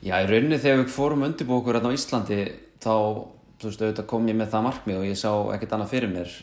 Já, 0.02 0.18
í 0.18 0.26
rauninni 0.26 0.58
þegar 0.58 0.82
við 0.82 0.90
fórum 0.96 1.22
undirbókur 1.28 1.78
hérna 1.78 1.94
á 1.94 1.98
Íslandi 2.00 2.40
þá 2.82 2.94
þú 3.58 3.68
veist, 3.68 3.82
auðvitað 3.82 4.08
kom 4.10 4.28
ég 4.30 4.38
með 4.38 4.52
það 4.52 4.66
markmið 4.68 5.00
og 5.00 5.06
ég 5.08 5.18
sá 5.18 5.30
ekkert 5.54 5.72
annað 5.74 5.92
fyrir 5.92 6.12
mér. 6.12 6.34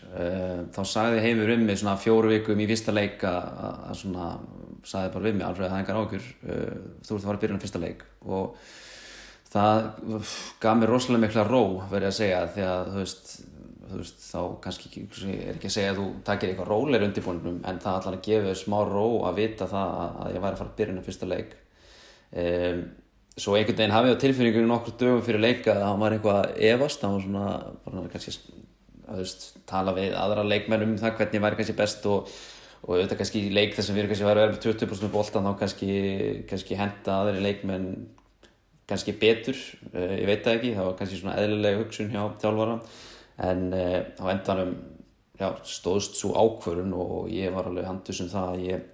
Þá 0.75 0.81
sagði 0.91 1.23
heimur 1.23 1.53
um 1.55 1.65
mig 1.69 1.79
svona 1.79 1.95
fjóru 2.01 2.33
vikum 2.33 2.59
í 2.59 2.67
vista 2.67 2.95
leik 2.95 3.23
að 3.23 3.93
svona 4.01 4.33
sagði 4.85 5.13
bara 5.13 5.27
við 5.27 5.37
mig 5.39 5.47
alveg 5.47 5.65
að 5.65 5.73
það 5.73 5.81
engar 5.81 5.99
ágjur 6.01 6.25
uh, 6.25 6.77
þú 7.05 7.15
ert 7.15 7.17
að 7.17 7.27
fara 7.27 7.37
að 7.37 7.43
byrja 7.43 7.55
um 7.55 7.63
fyrsta 7.63 7.81
leik 7.81 8.05
og 8.25 8.71
það 9.55 9.81
gaf 10.61 10.79
mér 10.79 10.91
rosalega 10.91 11.23
mikla 11.25 11.45
ró 11.47 11.61
verið 11.91 12.09
að 12.09 12.17
segja 12.19 12.41
því 12.53 12.65
að 12.69 12.91
þú 12.91 12.99
veist, 13.01 13.31
þú 13.85 14.01
veist 14.01 14.25
þá 14.25 14.39
kannski 14.65 15.05
er 15.31 15.53
ekki 15.55 15.71
að 15.71 15.75
segja 15.77 15.93
að 15.93 16.01
þú 16.01 16.07
takir 16.27 16.51
eitthvað 16.51 16.71
róleir 16.71 17.07
undirbúinum 17.07 17.61
en 17.63 17.81
það 17.83 17.99
allar 18.01 18.19
að 18.19 18.27
gefa 18.27 18.57
smá 18.59 18.77
ró 18.89 19.05
að 19.29 19.41
vita 19.41 19.69
það 19.71 19.95
að 20.03 20.35
ég 20.35 20.45
væri 20.45 20.51
að 20.51 20.61
fara 20.61 20.73
að 20.73 20.77
byrja 20.81 20.97
um 20.97 21.07
fyrsta 21.09 21.31
leik 21.31 21.57
um, 22.43 22.85
svo 23.35 23.55
einhvern 23.55 23.77
veginn 23.77 23.95
hafið 23.95 24.15
á 24.15 24.23
tilfinningunum 24.23 24.71
nokkur 24.71 24.97
dögum 24.99 25.23
fyrir 25.25 25.43
leika 25.43 25.73
að 25.75 25.87
hann 25.89 26.01
var 26.01 26.15
eitthvað 26.15 26.59
evast 26.71 27.03
hann 27.03 27.17
var 27.17 27.25
svona, 27.25 27.47
bara 27.85 28.09
kannski 28.13 28.35
að 29.05 29.21
veist, 29.21 29.47
tala 29.69 29.93
við 29.95 30.15
aðra 30.17 30.45
leikmenn 30.47 30.85
um 30.85 30.93
það 31.01 31.17
hvernig 31.19 31.43
væri 31.43 31.59
kannski 31.59 31.77
best 31.77 32.05
og 32.09 32.29
og 32.85 32.93
auðvitað 32.93 33.17
kannski 33.17 33.41
í 33.47 33.53
leik 33.53 33.73
þess 33.73 33.89
að 33.89 33.95
við 33.95 34.03
erum 34.03 34.11
kannski 34.11 34.27
vera 34.27 34.49
með 34.51 34.59
20% 34.61 35.13
bóltan 35.13 35.47
þá 35.47 35.53
kannski, 35.61 35.93
kannski 36.49 36.77
henda 36.77 37.15
aðri 37.23 37.41
leikmenn 37.41 37.87
kannski 38.85 39.15
betur, 39.17 39.57
uh, 39.89 40.11
ég 40.13 40.27
veit 40.29 40.43
það 40.45 40.57
ekki 40.59 40.73
það 40.75 40.89
var 40.89 40.97
kannski 40.99 41.21
svona 41.21 41.37
eðlilega 41.41 41.79
hugsun 41.81 42.11
hjá 42.13 42.21
þjálfvara 42.43 42.75
en 43.49 43.63
uh, 43.73 43.97
á 44.21 44.25
endanum 44.35 44.75
já, 45.39 45.47
stóðst 45.65 46.19
svo 46.19 46.35
ákvörun 46.37 46.93
og 46.93 47.31
ég 47.33 47.55
var 47.55 47.71
alveg 47.71 47.89
handus 47.89 48.21
um 48.21 48.29
það 48.29 48.51
að 48.51 48.67
ég 48.69 48.85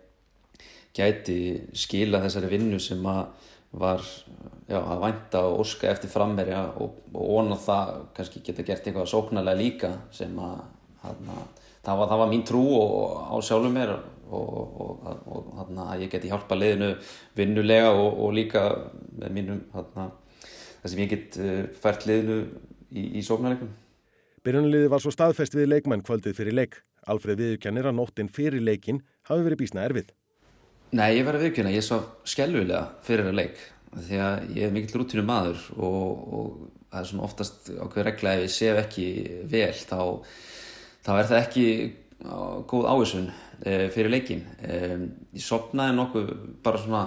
gæti 0.95 1.39
skila 1.83 2.23
þessari 2.23 2.51
vinnu 2.51 2.79
sem 2.83 3.03
að 3.11 3.49
var 3.71 4.03
já, 4.67 4.79
að 4.79 5.01
vænta 5.05 5.41
og 5.47 5.61
orska 5.63 5.89
eftir 5.91 6.11
frammerja 6.11 6.63
og, 6.83 6.97
og 7.15 7.35
óna 7.39 7.57
það 7.59 7.91
kannski 8.17 8.43
geta 8.43 8.65
gert 8.67 8.87
eitthvað 8.87 9.11
sóknarlega 9.11 9.59
líka 9.59 9.91
sem 10.11 10.33
að, 10.43 10.57
að 11.07 11.21
það 11.85 12.01
var, 12.01 12.09
það 12.11 12.23
var 12.23 12.31
mín 12.33 12.47
trú 12.47 12.63
og, 12.77 13.15
á 13.31 13.35
sjálfum 13.47 13.77
mér 13.77 13.93
og, 14.31 14.49
og 15.27 15.47
þarna 15.57 15.87
að 15.93 16.05
ég 16.05 16.11
geti 16.13 16.31
hjálpa 16.31 16.57
leiðinu 16.59 16.91
vinnulega 17.37 17.93
og 17.95 18.29
líka 18.35 18.65
með 19.19 19.37
mínum 19.37 19.63
það 19.71 20.91
sem 20.91 21.03
ég 21.03 21.11
get 21.15 21.39
uh, 21.39 21.63
fært 21.83 22.07
leiðinu 22.09 22.39
í, 22.91 23.07
í 23.19 23.25
sóknarleikum. 23.25 23.71
Byrjunliði 24.41 24.89
var 24.89 25.03
svo 25.03 25.13
staðfest 25.13 25.55
við 25.55 25.69
leikmann 25.69 26.01
kvöldið 26.05 26.39
fyrir 26.39 26.57
leik. 26.57 26.79
Alfred 27.09 27.39
viðkjannir 27.41 27.89
að 27.89 27.97
nóttin 27.97 28.29
fyrir 28.33 28.63
leikin 28.63 29.03
hafi 29.29 29.45
verið 29.45 29.61
bísna 29.61 29.85
erfið. 29.85 30.09
Nei, 30.91 31.13
ég 31.15 31.23
var 31.23 31.37
að 31.37 31.45
viðkjanna. 31.47 31.71
Ég 31.71 31.85
svo 31.85 32.01
skellulega 32.27 32.83
fyrir 33.05 33.29
að 33.31 33.37
leik. 33.39 33.59
Því 33.95 34.17
að 34.23 34.49
ég 34.57 34.65
er 34.67 34.73
mikill 34.75 34.99
rútinu 34.99 35.23
maður 35.27 35.61
og, 35.77 36.25
og 36.35 36.47
það 36.91 36.99
er 36.99 37.09
svona 37.09 37.27
oftast 37.27 37.71
ákveð 37.71 38.05
regla 38.07 38.35
ef 38.35 38.43
ég 38.45 38.53
sef 38.55 38.79
ekki 38.81 39.07
vel 39.51 39.73
þá 39.79 39.99
þá 41.01 41.11
er 41.15 41.29
það 41.29 41.39
ekki 41.39 41.65
góð 42.69 42.87
áhersun 42.91 43.29
e, 43.31 43.73
fyrir 43.93 44.11
leikin 44.11 44.43
e, 44.59 44.79
ég 45.33 45.43
sopnaði 45.43 45.95
nokkuð 45.97 46.31
bara 46.63 46.81
svona 46.83 47.03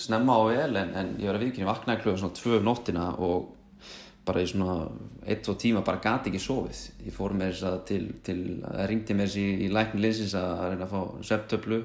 snemma 0.00 0.36
á 0.36 0.42
vel 0.50 0.80
en, 0.82 0.92
en 0.98 1.12
ég 1.20 1.30
var 1.30 1.38
að 1.38 1.46
viðkynna 1.46 1.70
vaknaði 1.70 2.02
klúið 2.04 2.20
svona 2.22 2.38
tvö 2.40 2.58
um 2.58 2.66
nóttina 2.66 3.08
og 3.22 3.48
bara 4.26 4.42
í 4.42 4.48
svona 4.50 4.76
eitt, 5.24 5.44
tvo 5.46 5.54
tíma 5.58 5.82
bara 5.86 6.02
gati 6.02 6.30
ekki 6.30 6.42
sofið. 6.42 6.80
Ég 7.06 7.14
fór 7.14 7.34
með 7.34 7.54
þess 7.54 7.68
að 7.70 7.78
til, 7.88 8.02
til 8.26 8.40
að 8.68 8.82
ringti 8.90 9.16
með 9.16 9.30
þess 9.30 9.40
í, 9.40 9.46
í 9.64 9.70
lækni 9.72 10.02
linsins 10.04 10.34
að 10.38 10.66
reyna 10.66 10.86
að 10.86 10.92
fá 10.92 11.30
septöflu 11.30 11.80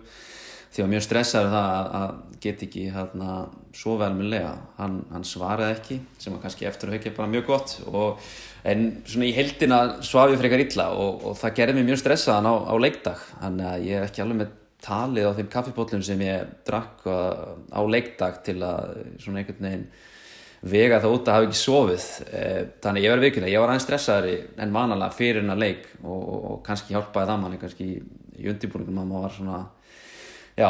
því 0.75 0.83
að 0.83 0.91
mjög 0.91 1.05
stressaður 1.05 1.53
það 1.53 1.93
að 1.99 2.15
get 2.45 2.65
ekki 2.65 2.89
hérna 2.93 3.35
svo 3.75 3.95
velmjölega 3.99 4.51
hann, 4.77 4.99
hann 5.11 5.25
svaraði 5.27 5.77
ekki 5.77 5.97
sem 6.19 6.35
var 6.35 6.43
kannski 6.43 6.67
eftir 6.67 6.91
að 6.91 6.97
höfja 6.97 7.15
bara 7.15 7.31
mjög 7.31 7.47
gott. 7.47 7.77
Og 7.87 8.19
en 8.67 8.85
svona 9.07 9.29
í 9.29 9.35
heldina 9.35 9.79
svaf 10.05 10.33
ég 10.33 10.41
frekar 10.41 10.63
illa 10.65 10.89
og, 10.99 11.23
og 11.29 11.39
það 11.39 11.55
gerði 11.61 11.77
mér 11.79 11.89
mjög 11.91 12.01
stressaðan 12.03 12.49
á, 12.51 12.55
á 12.69 12.73
leikdag. 12.81 13.23
Þannig 13.41 13.69
að 13.71 13.87
ég 13.87 13.99
er 13.99 14.09
ekki 14.09 14.25
alveg 14.25 14.41
með 14.41 14.53
talið 14.85 15.29
á 15.31 15.37
þeim 15.37 15.53
kaffipótlum 15.53 16.03
sem 16.05 16.25
ég 16.25 16.51
drakk 16.67 17.07
á 17.07 17.81
leikdag 17.89 18.43
til 18.45 18.59
að 18.65 18.99
svona 19.23 19.41
einhvern 19.41 19.69
veginn 19.69 19.87
vega 20.65 20.99
það 21.01 21.15
út 21.15 21.29
að 21.29 21.37
hafa 21.37 21.47
ekki 21.47 21.59
sofið. 21.59 22.05
Eh, 22.33 22.61
þannig 22.81 23.05
ég 23.05 23.13
verði 23.13 23.29
vikuna, 23.29 23.49
ég 23.51 23.61
var 23.61 23.71
aðeins 23.71 23.85
stressaðari 23.85 24.35
en 24.61 24.75
vanalega 24.75 25.17
fyrir 25.17 25.41
hennar 25.43 25.61
leik 25.61 25.87
og, 26.01 26.21
og, 26.35 26.59
kannski 26.65 26.95
hjálpaði 26.95 27.31
það 27.31 27.41
manni 27.43 27.59
kannski 27.61 27.89
í 27.95 28.47
undirbúningum 28.51 29.01
að 29.03 29.11
maður 29.11 29.27
var 29.27 29.35
svona 29.35 29.59
já, 30.59 30.69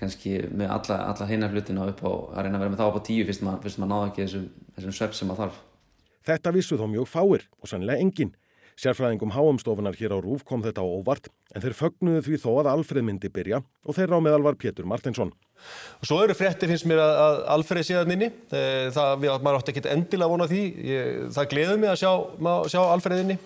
kannski 0.00 0.40
með 0.50 0.72
alla, 0.78 0.98
alla 1.12 1.28
hinnar 1.30 1.54
hlutina 1.54 1.86
upp 1.92 2.02
á 2.02 2.10
að 2.12 2.42
reyna 2.46 2.58
að 2.58 2.64
vera 2.64 2.72
með 2.74 2.82
það 2.82 2.90
upp 2.90 2.98
á 3.00 3.06
tíu 3.08 3.28
fyrst 3.28 3.44
maður 3.44 3.86
náða 3.92 4.10
ekki 4.10 4.24
þessum, 4.24 4.50
þessum 4.76 4.98
svepp 4.98 5.16
sem 5.18 5.30
maður 5.30 5.46
þarf 5.46 5.62
Þetta 6.24 6.54
vissu 6.56 6.78
þó 6.80 6.86
mjög 6.88 7.08
fáir 7.10 7.42
og 7.60 7.68
sannlega 7.68 8.00
engin. 8.00 8.30
Sérfræðingum 8.80 9.30
háumstofunar 9.36 9.94
hér 9.94 10.16
á 10.16 10.18
Rúf 10.18 10.42
kom 10.48 10.64
þetta 10.64 10.82
á 10.82 10.86
óvart 10.88 11.28
en 11.54 11.62
þeir 11.62 11.76
fögnuðu 11.78 12.22
því 12.26 12.38
þó 12.42 12.48
að 12.62 12.70
Alfred 12.72 13.04
myndi 13.06 13.28
byrja 13.30 13.60
og 13.60 13.94
þeirra 13.94 14.18
á 14.18 14.24
meðal 14.24 14.46
var 14.46 14.56
Pétur 14.58 14.88
Martinsson. 14.88 15.30
Og 16.00 16.08
svo 16.08 16.18
eru 16.24 16.34
fréttir 16.34 16.72
finnst 16.72 16.88
mér 16.90 17.02
að 17.04 17.42
Alfred 17.54 17.86
séðan 17.86 18.16
inni. 18.16 18.30
Það, 18.50 19.12
við, 19.20 19.34
maður 19.44 19.60
átti 19.60 19.74
ekki 19.74 19.84
endilega 19.92 20.32
vona 20.32 20.48
því. 20.50 20.62
Ég, 20.90 21.12
það 21.36 21.50
gleður 21.52 21.78
mig 21.84 21.92
að 21.92 22.00
sjá, 22.02 22.12
sjá 22.72 22.80
Alfred 22.82 23.22
inni. 23.22 23.38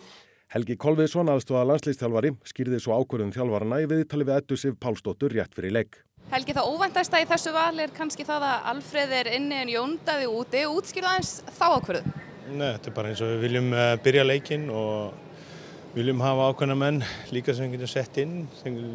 Helgi 0.49 0.79
Kolviðsson, 0.81 1.29
aðstóða 1.29 1.67
landslýstjálfari, 1.69 2.31
skýrði 2.49 2.79
svo 2.81 2.95
ákvörðum 2.97 3.35
þjálfarana 3.35 3.83
í 3.83 3.89
viðtali 3.91 4.25
við 4.25 4.39
Eddu 4.39 4.57
Sif 4.57 4.79
Pálsdóttur 4.81 5.35
rétt 5.37 5.53
fyrir 5.53 5.75
leik. 5.77 5.99
Helgi, 6.31 6.55
það 6.57 6.71
óvæntasta 6.73 7.19
í 7.21 7.27
þessu 7.29 7.51
val 7.53 7.83
er 7.85 7.91
kannski 7.93 8.25
það 8.25 8.47
að 8.49 8.69
Alfred 8.71 9.11
er 9.13 9.29
inni 9.37 9.59
en 9.61 9.73
Jóndaði 9.75 10.31
úti. 10.33 10.63
Útskýrðaðins 10.73 11.33
þá 11.53 11.67
ákvörðu? 11.75 12.15
Nei, 12.49 12.65
þetta 12.65 12.89
er 12.89 12.95
bara 12.97 13.11
eins 13.13 13.21
og 13.27 13.33
við 13.35 13.45
viljum 13.45 13.69
uh, 13.77 13.91
byrja 14.07 14.25
leikin 14.25 14.65
og 14.73 15.93
viljum 15.99 16.25
hafa 16.25 16.47
ákveðna 16.49 16.79
menn 16.81 17.03
líka 17.37 17.53
sem 17.53 17.69
við 17.69 17.77
getum 17.77 17.93
sett 17.93 18.21
inn 18.25 18.39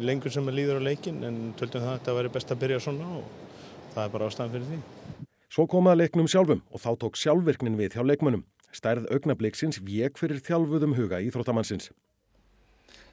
lengur 0.02 0.34
sem 0.34 0.50
við 0.50 0.58
líður 0.58 0.82
á 0.82 0.86
leikin 0.88 1.22
en 1.22 1.38
töldum 1.60 1.84
það 1.84 1.92
að 1.92 2.00
þetta 2.00 2.16
væri 2.18 2.32
best 2.34 2.50
að 2.50 2.64
byrja 2.64 2.80
svona 2.82 3.12
og 3.20 3.30
það 3.94 4.02
er 4.08 4.16
bara 4.16 4.32
ástæðan 4.32 4.56
fyrir 4.56 4.72
því. 4.72 4.80
Svo 5.54 5.68
komaða 5.70 6.02
leiknum 6.02 6.26
sjálfum 6.26 6.66
og 6.74 6.82
þá 6.82 6.90
tók 6.98 7.22
sjálfvirknin 7.22 7.78
við 7.78 7.94
hjá 7.94 8.02
leikmönnum. 8.02 8.42
Stærð 8.74 9.06
augnabliksins 9.14 9.78
vek 9.84 10.18
fyrir 10.18 10.42
þjálfuðum 10.42 10.96
huga 10.98 11.22
í 11.22 11.30
þróttamannsins. 11.34 11.92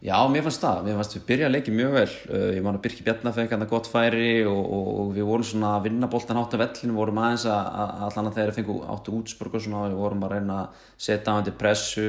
Já, 0.01 0.15
mér 0.33 0.41
fannst 0.47 0.63
það. 0.63 0.79
Mér 0.87 0.95
fannst 0.97 1.13
við 1.13 1.25
byrja 1.27 1.47
að 1.47 1.53
leiki 1.53 1.73
mjög 1.77 1.91
vel. 1.93 2.13
Ég 2.55 2.63
man 2.65 2.77
að 2.79 2.85
Birki 2.87 3.03
Bjarnar 3.05 3.35
fekk 3.35 3.51
hann 3.53 3.65
að 3.67 3.69
gott 3.69 3.89
færi 3.91 4.29
og, 4.49 4.61
og, 4.61 4.87
og 5.03 5.11
við 5.13 5.27
vorum 5.29 5.45
svona 5.45 5.75
að 5.75 5.83
vinna 5.85 6.09
bóltan 6.09 6.39
átt 6.41 6.55
af 6.57 6.63
vellinu, 6.63 6.95
vorum 6.97 7.19
aðeins 7.21 7.45
að, 7.45 7.67
að 7.83 8.05
allan 8.07 8.29
að 8.31 8.39
þeirra 8.39 8.55
fengu 8.55 8.77
áttu 8.95 9.13
útspörg 9.19 9.59
og 9.59 9.63
svona 9.67 9.83
og 9.83 9.91
við 9.91 9.99
vorum 10.01 10.25
að 10.25 10.33
reyna 10.33 10.55
að 10.63 10.87
setja 11.05 11.35
á 11.37 11.45
til 11.45 11.53
pressu 11.59 12.07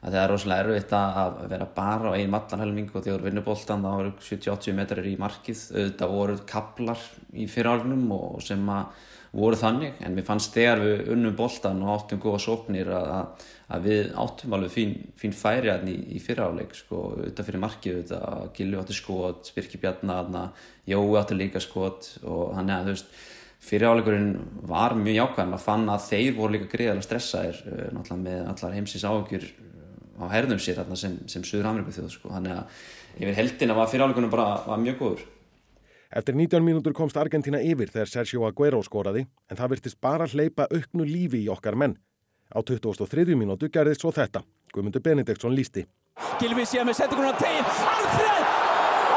að 0.00 0.14
það 0.14 0.20
er 0.20 0.30
rosalega 0.34 0.66
erfitt 0.66 0.92
að 0.96 1.40
vera 1.54 1.70
bara 1.80 2.12
á 2.12 2.16
einn 2.18 2.34
mallanhelming 2.34 2.92
og 2.92 3.00
því 3.00 3.14
að 3.14 3.16
við 3.16 3.28
vinnum 3.30 3.46
bóltan 3.48 3.84
þá 3.84 3.88
voru 3.88 4.12
70-80 4.28 4.76
metrar 4.76 5.08
í 5.08 5.14
markið. 5.20 5.64
Það 5.96 6.14
voru 6.18 6.36
kaplar 6.48 7.08
í 7.32 7.48
fyrirálunum 7.48 8.04
og 8.16 8.44
sem 8.44 8.68
að 8.68 9.08
voru 9.36 9.58
þannig 9.58 10.00
en 10.02 10.14
mér 10.16 10.26
fannst 10.26 10.54
þegar 10.56 10.82
við 10.82 11.10
unnum 11.14 11.34
bóltan 11.38 11.82
og 11.84 11.92
áttum 11.94 12.20
góða 12.22 12.40
sóknir 12.42 12.90
að, 12.94 13.10
að 13.70 13.86
við 13.86 14.12
áttum 14.18 14.56
alveg 14.56 14.72
fín, 14.74 14.94
fín 15.20 15.34
færi 15.36 15.70
í, 15.92 15.96
í 16.16 16.22
fyriráleik 16.22 16.74
sko, 16.74 17.02
auðvitað 17.14 17.50
fyrir 17.50 17.62
markið 17.62 17.98
auðvitað, 18.00 18.48
Gilvi 18.56 18.80
átti 18.80 18.96
skot, 18.98 19.52
Spirki 19.52 19.78
Bjarnar 19.82 20.32
Jói 20.90 21.18
átti 21.20 21.38
líka 21.38 21.62
skot 21.62 22.16
og 22.26 22.56
hann 22.58 22.72
er 22.72 22.80
að 22.80 22.90
þú 22.90 22.96
veist 22.96 23.14
fyriráleikurinn 23.60 24.30
var 24.66 24.96
mjög 24.98 25.18
jákvæm 25.18 25.54
að 25.54 25.66
fann 25.66 25.90
að 25.92 26.06
þeir 26.08 26.30
voru 26.38 26.56
líka 26.56 26.70
greiðalega 26.72 27.06
stressaðir 27.06 27.58
eh, 27.68 27.90
náttúrulega 27.92 28.22
með 28.24 28.46
allar 28.54 28.78
heimsins 28.78 29.04
áhugjur 29.04 29.44
á 30.20 30.24
herðum 30.32 30.60
sér 30.60 30.80
sem, 30.96 31.18
sem 31.30 31.44
Suður 31.44 31.70
Ameríku 31.70 31.92
þjóð 31.94 32.14
sko. 32.14 32.32
þannig 32.32 32.56
að 32.56 33.20
yfir 33.20 33.36
heldina 33.36 33.76
var 33.76 33.92
fyriráleikurinn 33.92 34.32
bara 34.32 34.48
var 34.66 34.80
mjög 34.80 34.98
góður 35.04 35.28
Eftir 36.10 36.34
19 36.34 36.64
mínútur 36.66 36.90
komst 36.90 37.14
Argentina 37.16 37.60
yfir 37.62 37.90
þegar 37.92 38.08
Sergio 38.10 38.42
Aguero 38.42 38.80
skoraði 38.82 39.28
en 39.46 39.58
það 39.58 39.76
virtist 39.76 39.98
bara 40.02 40.26
hleypa 40.26 40.66
auknu 40.66 41.04
lífi 41.06 41.44
í 41.44 41.50
okkar 41.52 41.76
menn. 41.78 41.94
Á 42.50 42.58
2003. 42.66 43.36
mínútu 43.38 43.68
gerðist 43.70 44.02
svo 44.02 44.10
þetta. 44.10 44.42
Guðmundur 44.74 45.04
Benediktsson 45.06 45.54
lísti. 45.54 45.84
Gilvi 46.42 46.64
sé 46.66 46.82
með 46.82 46.98
settinguna 46.98 47.30
tegin. 47.38 47.62
Alfred! 47.92 48.50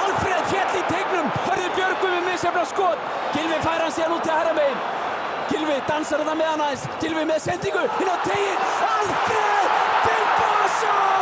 Alfred 0.04 0.46
fjall 0.52 0.78
í 0.78 0.84
tegnum. 0.92 1.32
Hörður 1.48 1.74
Björgum 1.80 2.14
við 2.14 2.30
misjafna 2.30 2.68
skot. 2.70 3.10
Gilvi 3.34 3.58
fær 3.66 3.82
hann 3.88 3.96
sér 3.98 4.14
út 4.14 4.22
til 4.28 4.38
herra 4.38 4.54
megin. 4.60 4.86
Gilvi 5.50 5.80
dansar 5.90 6.22
það 6.22 6.40
með 6.44 6.52
hann 6.52 6.66
aðeins. 6.68 6.86
Gilvi 7.02 7.26
með 7.34 7.42
sendingu. 7.48 7.88
Hinn 7.98 8.14
á 8.14 8.18
tegin. 8.30 8.64
Alfred! 8.92 9.82
Tilbásson! 10.06 11.02
Er 11.10 11.13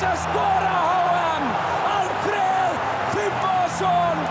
Til 0.00 0.08
að 0.08 0.20
skora 0.22 0.76
HM. 0.80 1.48
Alfred 1.92 2.76
Finnbóðsson. 3.12 4.22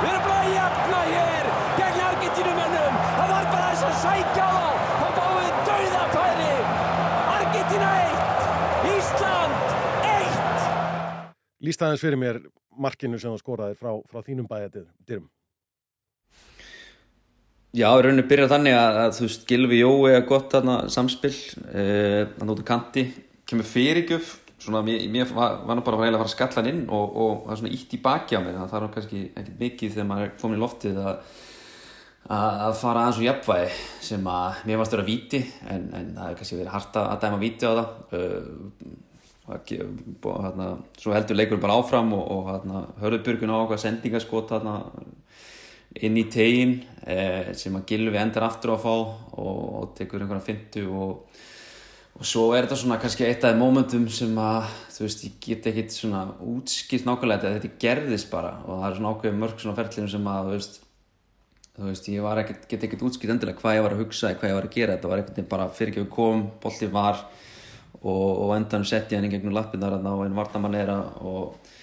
Við 0.00 0.06
erum 0.08 0.22
bara 0.24 0.38
að 0.38 0.54
jafna 0.54 1.00
hér 1.04 1.48
gegn 1.76 2.00
Argentínumennum. 2.06 2.96
Það 3.18 3.32
var 3.34 3.50
bara 3.52 3.66
þess 3.66 3.84
að 3.90 3.98
sækja 4.06 4.46
á 4.48 4.68
þá. 5.02 5.08
Báum 5.18 5.36
við 5.36 5.58
dauðafæri. 5.68 6.54
Argentína 7.34 7.92
1, 8.06 8.48
Ísland 8.94 9.76
1. 10.14 10.64
Lýstaðins 11.68 12.06
fyrir 12.06 12.22
mér 12.24 12.40
markinu 12.88 13.20
sem 13.20 13.36
þú 13.36 13.44
skoraði 13.44 13.78
frá, 13.84 13.92
frá 14.08 14.24
þínum 14.24 14.48
bæðadyrum. 14.48 15.28
Já, 17.76 17.90
rauninni 17.92 18.24
byrjar 18.32 18.54
þannig 18.56 18.80
að, 18.80 19.04
að 19.04 19.16
þú 19.20 19.28
veist, 19.28 19.48
Gilvi 19.52 19.84
Jói 19.84 20.16
er 20.16 20.28
gott 20.32 20.54
þarna 20.56 20.82
samspill, 20.88 21.36
eh, 21.68 22.22
hann 22.40 22.56
út 22.56 22.64
á 22.64 22.70
kanti, 22.72 23.10
kemur 23.44 23.68
fyrirgjöf, 23.68 24.38
svona 24.58 24.82
mér, 24.86 25.04
mér 25.12 25.28
var, 25.34 25.60
var 25.66 25.78
nú 25.78 25.84
bara 25.86 25.98
að 25.98 26.04
fara 26.06 26.24
að 26.24 26.32
skalla 26.32 26.60
hann 26.60 26.70
inn 26.72 26.84
og, 26.86 27.18
og 27.24 27.34
það 27.44 27.52
er 27.52 27.60
svona 27.62 27.74
ítt 27.76 27.94
í 27.94 28.00
baki 28.04 28.38
á 28.38 28.40
mig, 28.42 28.56
það 28.56 28.72
þarf 28.74 28.94
kannski 28.96 29.24
ekkert 29.28 29.60
mikið 29.62 29.92
þegar 29.94 30.08
maður 30.10 30.26
er 30.26 30.32
komin 30.42 30.58
í 30.58 30.62
loftið 30.62 31.00
að, 31.02 31.34
að, 32.38 32.72
fara 32.80 33.04
aðeins 33.04 33.20
úr 33.20 33.28
jafnvægi 33.28 33.76
sem 34.08 34.30
að 34.34 34.64
mér 34.70 34.80
varst 34.80 34.96
að 34.96 35.00
vera 35.00 35.10
víti 35.10 35.42
en, 35.74 35.90
en 35.94 36.10
það 36.16 36.24
hefur 36.24 36.40
kannski 36.40 36.58
verið 36.62 36.74
harta 36.74 37.04
að 37.12 37.20
dæma 37.26 37.42
víti 37.44 37.70
á 37.70 37.72
það. 37.78 37.92
Uh, 38.12 38.96
hérna, 39.48 40.66
svo 41.00 41.14
heldur 41.14 41.38
leikurinn 41.38 41.62
bara 41.62 41.78
áfram 41.80 42.10
og, 42.12 42.24
og 42.34 42.50
hérna, 42.50 42.82
hörðuburgun 43.00 43.54
á 43.54 43.56
okkar 43.62 43.80
sendingaskot 43.80 44.52
hérna, 44.52 44.74
inn 46.04 46.18
í 46.20 46.26
tegin 46.28 46.74
eh, 47.08 47.54
sem 47.56 47.76
að 47.78 47.86
Gilvi 47.88 48.20
endur 48.20 48.44
aftur 48.44 48.74
á 48.74 48.76
að 48.76 48.82
fá 48.84 48.92
og, 48.92 49.14
og 49.40 49.94
tekur 49.96 50.22
einhverja 50.22 50.44
fintu 50.44 50.84
og, 50.92 51.38
og 52.18 52.26
svo 52.26 52.48
er 52.56 52.66
þetta 52.66 52.78
svona 52.80 52.98
kannski 52.98 53.26
eitt 53.26 53.44
af 53.46 53.52
þeim 53.52 53.60
mómentum 53.62 54.08
sem 54.10 54.38
að 54.42 54.70
þú 54.98 55.04
veist 55.04 55.24
ég 55.26 55.34
get 55.44 55.66
ekkit 55.70 55.94
svona 55.94 56.24
útskilt 56.42 57.06
nákvæmlega 57.06 57.44
þetta 57.44 57.60
þetta 57.60 57.82
gerðist 57.84 58.30
bara. 58.32 58.56
Og 58.66 58.80
það 58.80 58.88
er 58.88 58.96
svona 58.98 59.12
ákveð 59.14 59.36
mörg 59.38 59.62
svona 59.62 59.78
ferðlinu 59.78 60.10
sem 60.10 60.26
að 60.32 60.48
þú 60.48 60.56
veist, 60.56 60.80
þú 61.78 61.86
veist 61.86 62.08
ég 62.10 62.26
var 62.26 62.42
ekkit, 62.42 62.66
get 62.72 62.86
ekkit 62.88 63.04
útskilt 63.06 63.34
endilega 63.34 63.62
hvað 63.62 63.78
ég 63.78 63.86
var 63.86 63.94
að 63.94 64.02
hugsa 64.02 64.32
hvað 64.34 64.50
ég 64.50 64.58
var 64.58 64.66
að 64.66 64.74
gera. 64.74 64.96
Þetta 64.96 65.12
var 65.12 65.22
ekkert 65.22 65.50
bara 65.52 65.68
fyrir 65.78 65.94
ekki 65.94 66.02
við 66.02 66.12
kom 66.16 66.44
bolti 66.64 66.90
var 66.98 67.22
og, 68.02 68.28
og 68.32 68.54
endan 68.56 68.86
sett 68.88 69.14
ég 69.14 69.20
henni 69.20 69.30
gegnum 69.30 69.54
lappinnar 69.54 70.00
og 70.00 70.24
einn 70.26 70.38
vartamann 70.38 70.78
er 70.78 70.90
að 70.90 71.22
og 71.22 71.74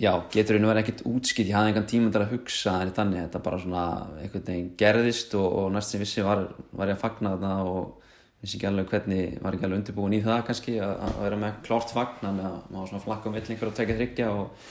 já, 0.00 0.12
getur 0.32 0.56
einu 0.56 0.72
verið 0.72 0.86
ekkert 0.86 1.04
útskilt 1.12 1.50
ég 1.50 1.56
hafði 1.58 1.74
engan 1.74 1.90
tíma 1.92 2.12
til 2.12 2.24
að 2.24 2.32
hugsa 2.32 2.80
en 2.80 2.96
þannig. 2.96 3.26
Þetta 3.26 3.44
bara 3.44 3.60
svona 3.60 3.84
gerðist 4.80 5.36
og, 5.36 5.46
og 5.60 5.74
næst 5.76 5.92
sem 5.92 6.00
vissi 6.00 6.24
var, 6.24 6.46
var 6.72 6.96
að 8.42 8.46
vissi 8.48 8.58
ekki 8.58 8.66
alveg 8.66 8.88
hvernig 8.90 9.36
var 9.38 9.54
ekki 9.54 9.66
alveg 9.68 9.78
undirbúin 9.78 10.16
í 10.16 10.22
það 10.24 10.40
kannski 10.48 10.72
að, 10.82 10.96
að 11.06 11.18
vera 11.22 11.36
með 11.38 11.58
klárt 11.62 11.92
fagna 11.94 12.32
með 12.34 12.48
að 12.48 12.72
maður 12.74 12.88
svona 12.90 13.04
flakka 13.04 13.28
um 13.30 13.36
villingur 13.36 13.68
og 13.68 13.76
tekja 13.76 13.98
þryggja 14.00 14.30
og, 14.34 14.64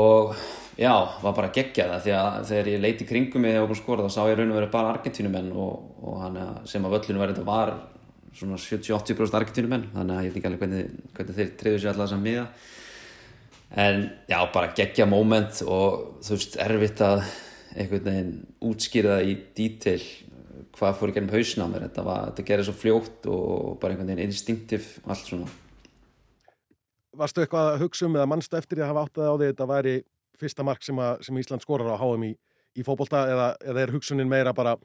og 0.00 0.30
já, 0.80 0.94
var 1.20 1.36
bara 1.36 1.52
geggjað 1.52 1.92
það 1.92 2.06
því 2.06 2.14
að 2.16 2.38
þegar 2.50 2.70
ég 2.72 2.84
leiti 2.86 3.08
kringum 3.10 3.44
mig 3.44 3.58
og 3.60 3.76
skora 3.76 4.06
þá 4.06 4.16
sá 4.16 4.22
ég 4.30 4.40
raun 4.40 4.54
og 4.54 4.60
verið 4.62 4.72
bara 4.72 4.94
argentínumenn 4.94 5.52
og, 5.52 5.90
og 6.00 6.22
hann 6.24 6.40
sem 6.72 6.88
að 6.88 6.96
völlinu 6.96 7.20
verið 7.20 7.36
þetta 7.36 7.50
var 7.50 7.74
svona 8.40 8.56
70-80% 8.64 9.38
argentínumenn 9.42 9.86
þannig 9.92 10.16
að 10.16 10.24
ég 10.24 10.32
veit 10.32 10.40
ekki 10.40 10.50
alveg 10.50 10.64
hvernig, 10.64 11.06
hvernig 11.18 11.36
þeir 11.36 11.52
treyðu 11.60 11.82
sér 11.82 11.92
alltaf 11.92 12.16
að 12.16 12.24
miða. 12.24 12.46
En 13.84 14.02
já, 14.26 14.38
bara 14.54 14.72
geggja 14.74 15.06
moment 15.06 15.60
og 15.68 16.22
þú 16.24 16.38
veist, 16.38 16.56
erfitt 16.64 17.04
að 17.04 17.20
einhvern 17.76 18.06
veginn 18.08 18.32
útskýra 18.66 19.18
það 19.18 19.28
í 19.28 19.34
dítil 19.58 20.00
hvað 20.76 20.96
fór 20.98 21.12
í 21.12 21.16
gennum 21.16 21.34
hausna 21.34 21.66
á 21.66 21.70
mér. 21.72 21.86
Þetta, 21.88 22.14
þetta 22.28 22.44
gerir 22.50 22.68
svo 22.68 22.76
fljótt 22.76 23.28
og 23.30 23.80
bara 23.82 23.94
einhvern 23.94 24.12
veginn 24.12 24.30
instinktiv 24.30 24.92
allt 25.06 25.26
svona. 25.26 25.50
Varstu 27.20 27.42
eitthvað 27.42 27.72
að 27.72 27.82
hugsa 27.84 28.06
um 28.06 28.16
eða 28.16 28.28
mannstu 28.30 28.58
eftir 28.58 28.78
því 28.78 28.86
að 28.86 28.92
hafa 28.92 29.04
áttið 29.06 29.26
á 29.26 29.34
því 29.34 29.50
þetta 29.50 29.68
væri 29.72 29.96
fyrsta 30.40 30.66
mark 30.66 30.86
sem, 30.86 31.02
að, 31.02 31.24
sem 31.26 31.40
Ísland 31.42 31.64
skorar 31.64 31.92
á 31.92 32.00
HM 32.00 32.28
í, 32.28 32.32
í 32.78 32.86
fótbolta 32.86 33.24
eða, 33.32 33.48
eða 33.66 33.82
er 33.82 33.94
hugsunin 33.96 34.30
meira 34.30 34.54
bara 34.56 34.76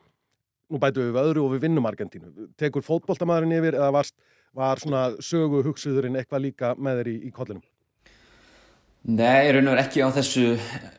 nú 0.71 0.81
bætu 0.81 1.05
við 1.05 1.21
öðru 1.21 1.45
og 1.45 1.53
við 1.53 1.67
vinnum 1.67 1.85
Argentínu. 1.85 2.49
Tekur 2.57 2.83
fótboltamæðurinn 2.85 3.59
yfir 3.59 3.77
eða 3.77 3.93
varst, 3.99 4.17
var 4.55 4.81
svona 4.81 5.07
sögu 5.23 5.61
hugsuðurinn 5.67 6.17
eitthvað 6.17 6.47
líka 6.47 6.73
með 6.79 7.03
þér 7.03 7.11
í, 7.13 7.17
í 7.29 7.33
kollinum 7.35 7.63
Nei, 9.05 9.51
raun 9.53 9.67
og 9.69 9.75
verið 9.75 9.83
ekki 9.83 10.01
á 10.01 10.09
þessu 10.15 10.43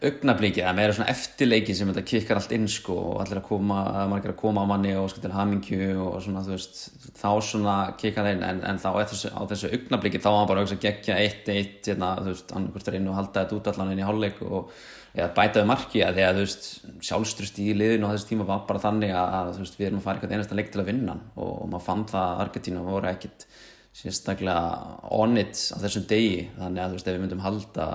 augnablíki, 0.07 0.61
það 0.63 0.77
meira 0.79 0.93
svona 0.95 1.11
eftirleiki 1.11 1.75
sem 1.75 1.89
þetta 1.91 2.05
kikkar 2.07 2.39
allt 2.39 2.53
inn 2.55 2.69
sko 2.71 2.95
og 3.01 3.17
allir 3.25 3.41
að 3.41 3.49
koma, 3.49 3.81
margir 4.13 4.31
að 4.31 4.39
koma 4.45 4.63
á 4.63 4.71
manni 4.71 4.93
og 4.95 5.09
sko 5.11 5.25
til 5.25 5.33
hamingju 5.35 5.89
og 6.05 6.21
svona 6.23 6.45
þú 6.47 6.53
veist, 6.53 6.79
þá 7.19 7.27
svona 7.43 7.75
kikkar 7.99 8.31
inn 8.31 8.47
en, 8.47 8.63
en 8.63 8.79
þá 8.79 8.87
þessu, 9.01 9.33
á 9.35 9.43
þessu 9.51 9.73
augnablíki 9.75 10.23
þá 10.23 10.29
var 10.29 10.39
hann 10.39 10.53
bara 10.53 10.65
að 10.69 10.77
gegja 10.87 11.19
eitt, 11.19 11.51
eitt, 11.51 11.83
hérna, 11.83 12.15
þú 12.23 12.31
veist, 12.31 12.55
hann 12.55 12.71
hvort 12.77 12.93
er 12.93 13.01
inn 13.01 13.11
og 13.11 13.19
halda 13.19 13.43
þetta 13.43 13.59
út 13.59 13.71
allan 13.75 13.95
inn 13.97 14.05
í 14.05 14.07
hálfleik 14.07 14.43
og 14.47 14.75
eða 15.17 15.31
bætaði 15.41 15.71
marki 15.75 16.07
að 16.07 16.21
því 16.21 16.27
að 16.29 16.39
þú 16.39 16.47
veist, 16.47 16.73
sjálfstrust 17.11 17.63
í 17.65 17.73
liðinu 17.75 18.07
á 18.07 18.15
þessu 18.15 18.31
tíma 18.31 18.47
var 18.47 18.67
bara 18.71 18.87
þannig 18.87 19.19
að, 19.19 19.57
þú 19.57 19.67
veist, 19.67 19.81
við 19.81 19.91
erum 19.91 19.99
að 19.99 20.07
fara 20.07 20.21
eitthvað 20.21 20.39
einasta 20.39 20.61
leik 20.61 20.71
til 20.71 20.85
að 20.85 20.93
vinna 20.93 21.19
og, 21.35 21.55
og 21.57 21.71
maður 21.73 21.89
fann 21.91 22.07
það 22.15 22.29
að 22.29 22.45
Argentína 22.47 22.87
voru 22.87 23.11
ekkit 23.11 23.49
sérstaklega 23.97 25.01
on 25.17 25.41
it 25.41 25.57
á 25.73 25.77
þessum 25.81 26.07
degi. 26.11 26.47
Þannig 26.59 26.83
að 26.83 26.89
þú 26.93 26.99
veist 26.99 27.11
ef 27.11 27.17
við 27.17 27.23
myndum 27.25 27.45
halda 27.45 27.87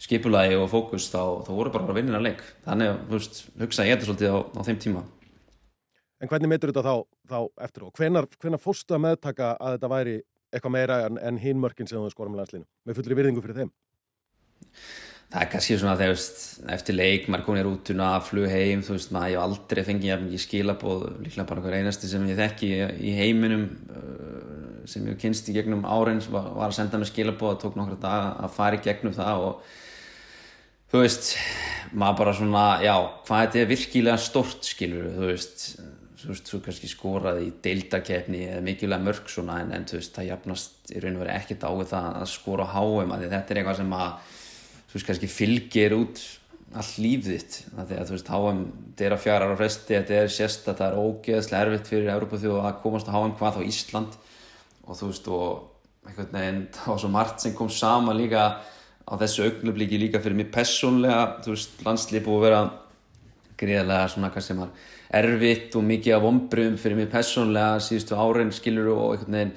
skipulagi 0.00 0.56
og 0.56 0.68
fókus 0.72 1.10
þá, 1.12 1.44
þá 1.44 1.50
voru 1.52 1.72
bara 1.74 1.90
að 1.90 2.00
vinna 2.00 2.20
að 2.20 2.28
leik. 2.30 2.44
Þannig 2.64 2.92
að, 2.92 3.00
þú 3.08 3.18
veist, 3.18 3.40
hugsa 3.60 3.86
ég 3.88 3.96
þetta 3.96 4.08
svolítið 4.08 4.36
á, 4.36 4.38
á 4.56 4.60
þeim 4.68 4.80
tíma. 4.86 5.04
En 6.20 6.28
hvernig 6.28 6.52
meitur 6.52 6.72
þetta 6.72 6.84
þá, 6.84 6.96
þá 7.32 7.38
eftir 7.66 7.86
og 7.86 7.94
hvenar, 7.96 8.28
hvenar 8.40 8.60
fórstu 8.60 8.96
að 8.96 9.04
meðtaka 9.06 9.54
að 9.56 9.76
þetta 9.76 9.92
væri 9.92 10.16
eitthvað 10.50 10.74
meira 10.74 10.98
en, 11.06 11.20
en 11.20 11.38
hinn 11.40 11.60
mörkin 11.62 11.88
sem 11.88 12.00
þú 12.00 12.10
skorum 12.12 12.34
með 12.34 12.42
landslinu 12.42 12.66
með 12.88 12.98
fullri 12.98 13.16
virðingu 13.18 13.44
fyrir 13.44 13.62
þeim? 13.62 13.70
Það 15.30 15.44
er 15.44 15.50
kannski 15.52 15.76
svona 15.78 15.94
þegar 15.94 16.74
eftir 16.74 16.96
leik, 16.96 17.28
maður 17.30 17.44
komið 17.46 17.60
í 17.60 17.64
rútuna, 17.68 18.08
flug 18.26 18.48
heim, 18.50 18.80
þú 18.82 18.96
veist, 18.96 19.12
maður, 19.14 19.30
ég 19.30 19.36
hef 19.38 19.44
aldrei 19.44 19.82
fengið 19.86 20.08
jafn 20.08 20.24
mikið 20.26 20.42
skilabóð, 20.44 21.04
líklega 21.22 21.46
bara 21.52 21.62
hver 21.62 21.76
einasti 21.78 22.10
sem 22.10 22.24
ég 22.26 22.40
þekki 22.40 22.70
í 22.98 23.12
heiminum 23.14 23.68
sem 24.90 25.06
ég 25.08 25.20
kynst 25.20 25.48
í 25.50 25.54
gegnum 25.56 25.86
áreins 25.88 26.28
var, 26.32 26.50
var 26.56 26.70
að 26.70 26.78
senda 26.80 27.00
mig 27.00 27.10
skilabóð, 27.10 27.54
það 27.54 27.62
tók 27.64 27.78
nokkra 27.78 28.00
dag 28.02 28.42
að 28.44 28.56
fara 28.56 28.80
í 28.80 28.82
gegnum 28.84 29.14
það 29.16 29.46
og 29.46 29.62
þú 30.90 31.04
veist, 31.04 31.30
maður 31.94 32.18
bara 32.20 32.34
svona, 32.36 32.64
já, 32.82 32.94
hvað 33.28 33.44
þetta 33.44 33.62
er 33.62 33.70
virkilega 33.70 34.20
stort, 34.20 34.66
skilur, 34.66 35.06
þú 35.14 35.30
veist, 35.30 35.64
þú 36.20 36.32
veist, 36.32 36.50
þú 36.50 36.60
kannski 36.66 36.90
skoraði 36.90 37.46
í 37.46 37.54
deildakefni 37.64 38.42
eða 38.48 38.64
mikilvæg 38.66 39.06
mörg 39.06 39.30
svona 39.30 39.60
en, 39.62 39.72
en 39.76 39.86
þú 39.88 40.00
veist, 40.00 40.12
það 40.16 40.28
jafnast 40.32 40.92
í 40.92 41.04
raun 41.04 41.16
og 41.16 41.24
verið 41.24 41.38
ekkert 41.38 41.64
á 41.64 41.72
það 41.94 42.10
að 42.10 42.28
skora 42.34 42.66
á 42.68 42.74
háum 42.74 43.14
að 43.14 43.24
þetta 43.30 43.54
er 43.54 43.62
eitthvað 43.62 43.80
sem 43.80 43.96
að 43.96 44.36
þú 44.90 44.98
veist, 44.98 45.08
kannski 45.08 45.30
fylgir 45.30 45.96
út 45.96 46.22
all 46.70 46.90
líf 47.02 47.24
þitt 47.26 47.56
því 47.74 47.96
að 47.98 48.10
þú 48.10 48.16
veist, 48.16 48.30
háum, 48.30 48.60
þetta 48.90 49.06
er 49.06 49.14
að 49.16 49.22
fjara 49.24 49.46
ára 49.48 49.58
fresti 49.58 49.96
þetta 49.96 50.18
er 50.20 50.34
sérst 50.34 50.68
að 50.70 50.82
það 50.82 50.90
er 50.90 51.00
ógeðslega 51.06 51.62
erfitt 51.66 51.90
fyrir 51.90 52.12
Európa 52.12 52.38
þjóð 52.42 52.60
að 52.60 52.76
komast 52.84 53.10
á 53.10 53.14
háum 53.16 53.32
hvað 53.38 53.56
þá 53.56 53.62
Ísland 53.66 54.18
og 54.90 54.98
þú 54.98 55.10
veist, 55.12 55.30
og 55.30 56.08
einhvern 56.08 56.34
veginn, 56.34 56.62
það 56.74 56.92
var 56.92 57.02
svo 57.04 57.12
margt 57.14 57.44
sem 57.44 57.56
kom 57.56 57.70
sama 57.72 58.14
líka 58.16 58.44
á 59.06 59.12
þessu 59.18 59.46
augnublíki 59.46 59.98
líka 59.98 60.22
fyrir 60.22 60.38
mig 60.42 60.50
personlega, 60.54 61.42
þú 61.44 61.54
veist, 61.54 61.82
landslið 61.86 62.26
búið 62.26 62.40
að 62.40 62.46
vera 62.48 62.62
gríðarlega 63.60 64.08
svona 64.10 64.30
hvað 64.32 64.46
sem 64.46 64.62
var 64.62 64.70
erfitt 65.20 65.74
og 65.76 65.84
mikið 65.84 66.16
af 66.16 66.26
ombröðum 66.28 66.78
fyrir 66.80 66.98
mig 67.00 67.10
personlega 67.12 67.80
síðustu 67.82 68.16
árein 68.16 68.52
skilur 68.54 68.92
og 68.94 69.14
einhvern 69.14 69.36
veginn 69.36 69.54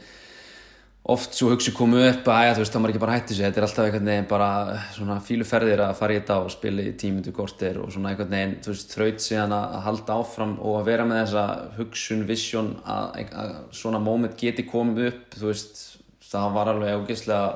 oft 1.03 1.35
svo 1.35 1.49
hugsi 1.51 1.73
komu 1.75 1.99
upp 1.99 2.27
að 2.31 2.45
ja, 2.45 2.51
þú 2.55 2.61
veist 2.61 2.73
þá 2.73 2.77
maður 2.79 2.91
ekki 2.93 3.01
bara 3.03 3.15
hætti 3.17 3.35
sig 3.35 3.43
þetta 3.43 3.59
er 3.59 3.65
alltaf 3.65 3.87
einhvern 3.87 4.07
veginn 4.07 4.27
bara 4.29 4.49
svona 4.95 5.17
fíluferðir 5.19 5.81
að 5.83 5.97
fara 5.99 6.13
í 6.15 6.19
þetta 6.21 6.37
og 6.39 6.51
spila 6.53 6.83
í 6.85 6.93
tímundu 6.99 7.33
kortir 7.35 7.79
og 7.83 7.89
svona 7.91 8.13
einhvern 8.13 8.31
veginn 8.31 8.53
þú 8.63 8.71
veist 8.71 8.93
þraut 8.95 9.25
síðan 9.25 9.55
að 9.57 9.73
halda 9.83 10.15
áfram 10.21 10.53
og 10.63 10.77
að 10.79 10.87
vera 10.87 11.07
með 11.09 11.19
þessa 11.25 11.43
hugsun, 11.75 12.21
vision 12.29 12.69
að, 12.87 13.19
að 13.35 13.51
svona 13.75 13.99
móment 13.99 14.37
geti 14.39 14.63
komið 14.69 15.09
upp 15.09 15.35
þú 15.41 15.49
veist 15.49 15.81
það 16.29 16.55
var 16.55 16.71
alveg 16.71 17.01
ógeðslega 17.01 17.49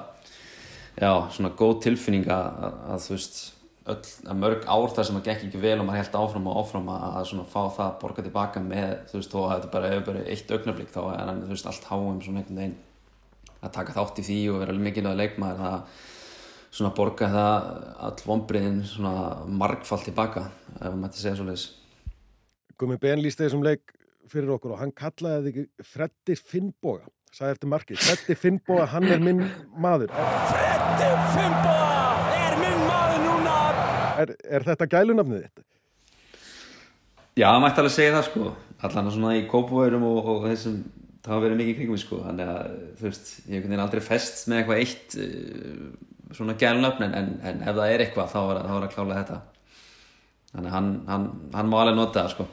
já 0.99 1.13
svona 1.37 1.53
góð 1.61 1.77
tilfinning 1.85 2.27
að, 2.27 2.67
að 2.91 3.05
þú 3.05 3.13
veist 3.15 3.39
öll, 3.87 4.01
að 4.27 4.41
mörg 4.41 4.67
ár 4.67 4.89
þar 4.97 5.07
sem 5.07 5.21
að 5.21 5.29
gekk 5.29 5.47
ekki 5.47 5.63
vel 5.63 5.77
og 5.77 5.87
maður 5.87 6.01
held 6.01 6.19
áfram 6.19 6.51
og 6.51 6.59
áfram 6.65 6.91
að, 6.91 7.07
að 7.21 7.31
svona 7.31 7.47
fá 7.47 7.61
það 7.77 7.85
að 7.85 7.95
borga 8.03 8.27
tilbaka 8.27 8.65
með 8.67 8.93
þú 9.07 9.21
veist 9.21 9.39
og 9.39 9.47
þetta 9.53 9.71
bara 9.77 9.93
bara 10.11 10.25
eitt 10.27 10.51
augnablík 10.51 10.91
þá 10.91 11.01
er 11.13 11.25
hann 11.29 11.41
þú 11.45 11.55
veist 11.55 11.71
að 13.61 13.73
taka 13.79 13.95
þátt 13.97 14.21
í 14.21 14.27
því 14.27 14.39
og 14.53 14.61
vera 14.63 14.77
mikilvæg 14.77 15.19
leikmaður 15.21 15.63
það 15.63 16.05
svona 16.77 16.93
borga 16.97 17.29
það 17.33 17.67
all 18.07 18.23
vonbriðin 18.27 18.79
svona 18.85 19.13
margfald 19.47 20.05
tilbaka 20.05 20.49
ef 20.77 20.91
maður 20.93 21.07
ætti 21.09 21.17
að 21.17 21.23
segja 21.23 21.37
svo 21.39 21.47
leiðis 21.47 21.67
Gumi 22.77 22.99
Ben 23.01 23.23
líst 23.23 23.39
þessum 23.41 23.63
leik 23.65 23.95
fyrir 24.29 24.51
okkur 24.53 24.75
og 24.75 24.81
hann 24.81 24.91
kallaði 24.93 25.53
þig 25.53 25.87
Freddi 25.87 26.35
Finnboga. 26.37 27.07
Sagði 27.33 27.55
eftir 27.55 27.71
markið, 27.71 28.01
Freddi 28.03 28.35
Finnboga 28.37 28.85
hann 28.91 29.07
er 29.09 29.23
minn 29.23 29.41
maður. 29.81 30.13
Freddi 30.51 31.07
Finnboga 31.33 32.35
er 32.35 32.59
minn 32.61 32.83
maður 32.83 33.23
núna. 33.23 33.55
Er, 34.21 34.35
er 34.59 34.67
þetta 34.67 34.89
gælunafnið 34.93 35.43
þitt? 35.47 35.65
Já, 37.37 37.49
maður 37.49 37.71
ætti 37.71 37.83
alveg 37.83 37.91
að 37.91 37.97
segja 37.97 38.15
það 38.17 38.29
sko. 38.29 38.53
Allan 38.87 39.11
svona 39.15 39.35
í 39.39 39.43
kópavörum 39.49 40.05
og, 40.05 40.31
og 40.35 40.47
þessum 40.51 40.79
það 41.23 41.33
hafa 41.33 41.43
verið 41.45 41.61
mikið 41.61 41.79
kringum 41.79 42.01
sko. 42.01 42.21
Þannig 42.25 42.51
að 42.53 42.75
þú 42.99 43.07
veist, 43.07 43.31
ég 43.47 43.65
hef 43.65 43.83
aldrei 43.85 44.03
fest 44.05 44.43
með 44.47 44.61
eitthvað 44.61 44.83
eitt 44.83 45.17
uh, 45.23 45.81
svona 46.37 46.57
gælunafn 46.59 47.07
en, 47.07 47.33
en, 47.41 47.63
ef 47.63 47.79
það 47.79 47.93
er 47.93 48.05
eitthvað 48.05 48.31
þá 48.33 48.39
er 48.43 48.61
það 48.67 48.87
klálega 48.93 49.23
þetta. 49.23 49.41
Þannig 50.53 50.69
að 50.69 50.77
hann, 50.77 50.93
hann, 51.07 51.27
hann 51.53 51.71
má 51.71 51.81
alveg 51.81 51.99
nota 51.99 52.23
það 52.23 52.33
sko. 52.35 52.47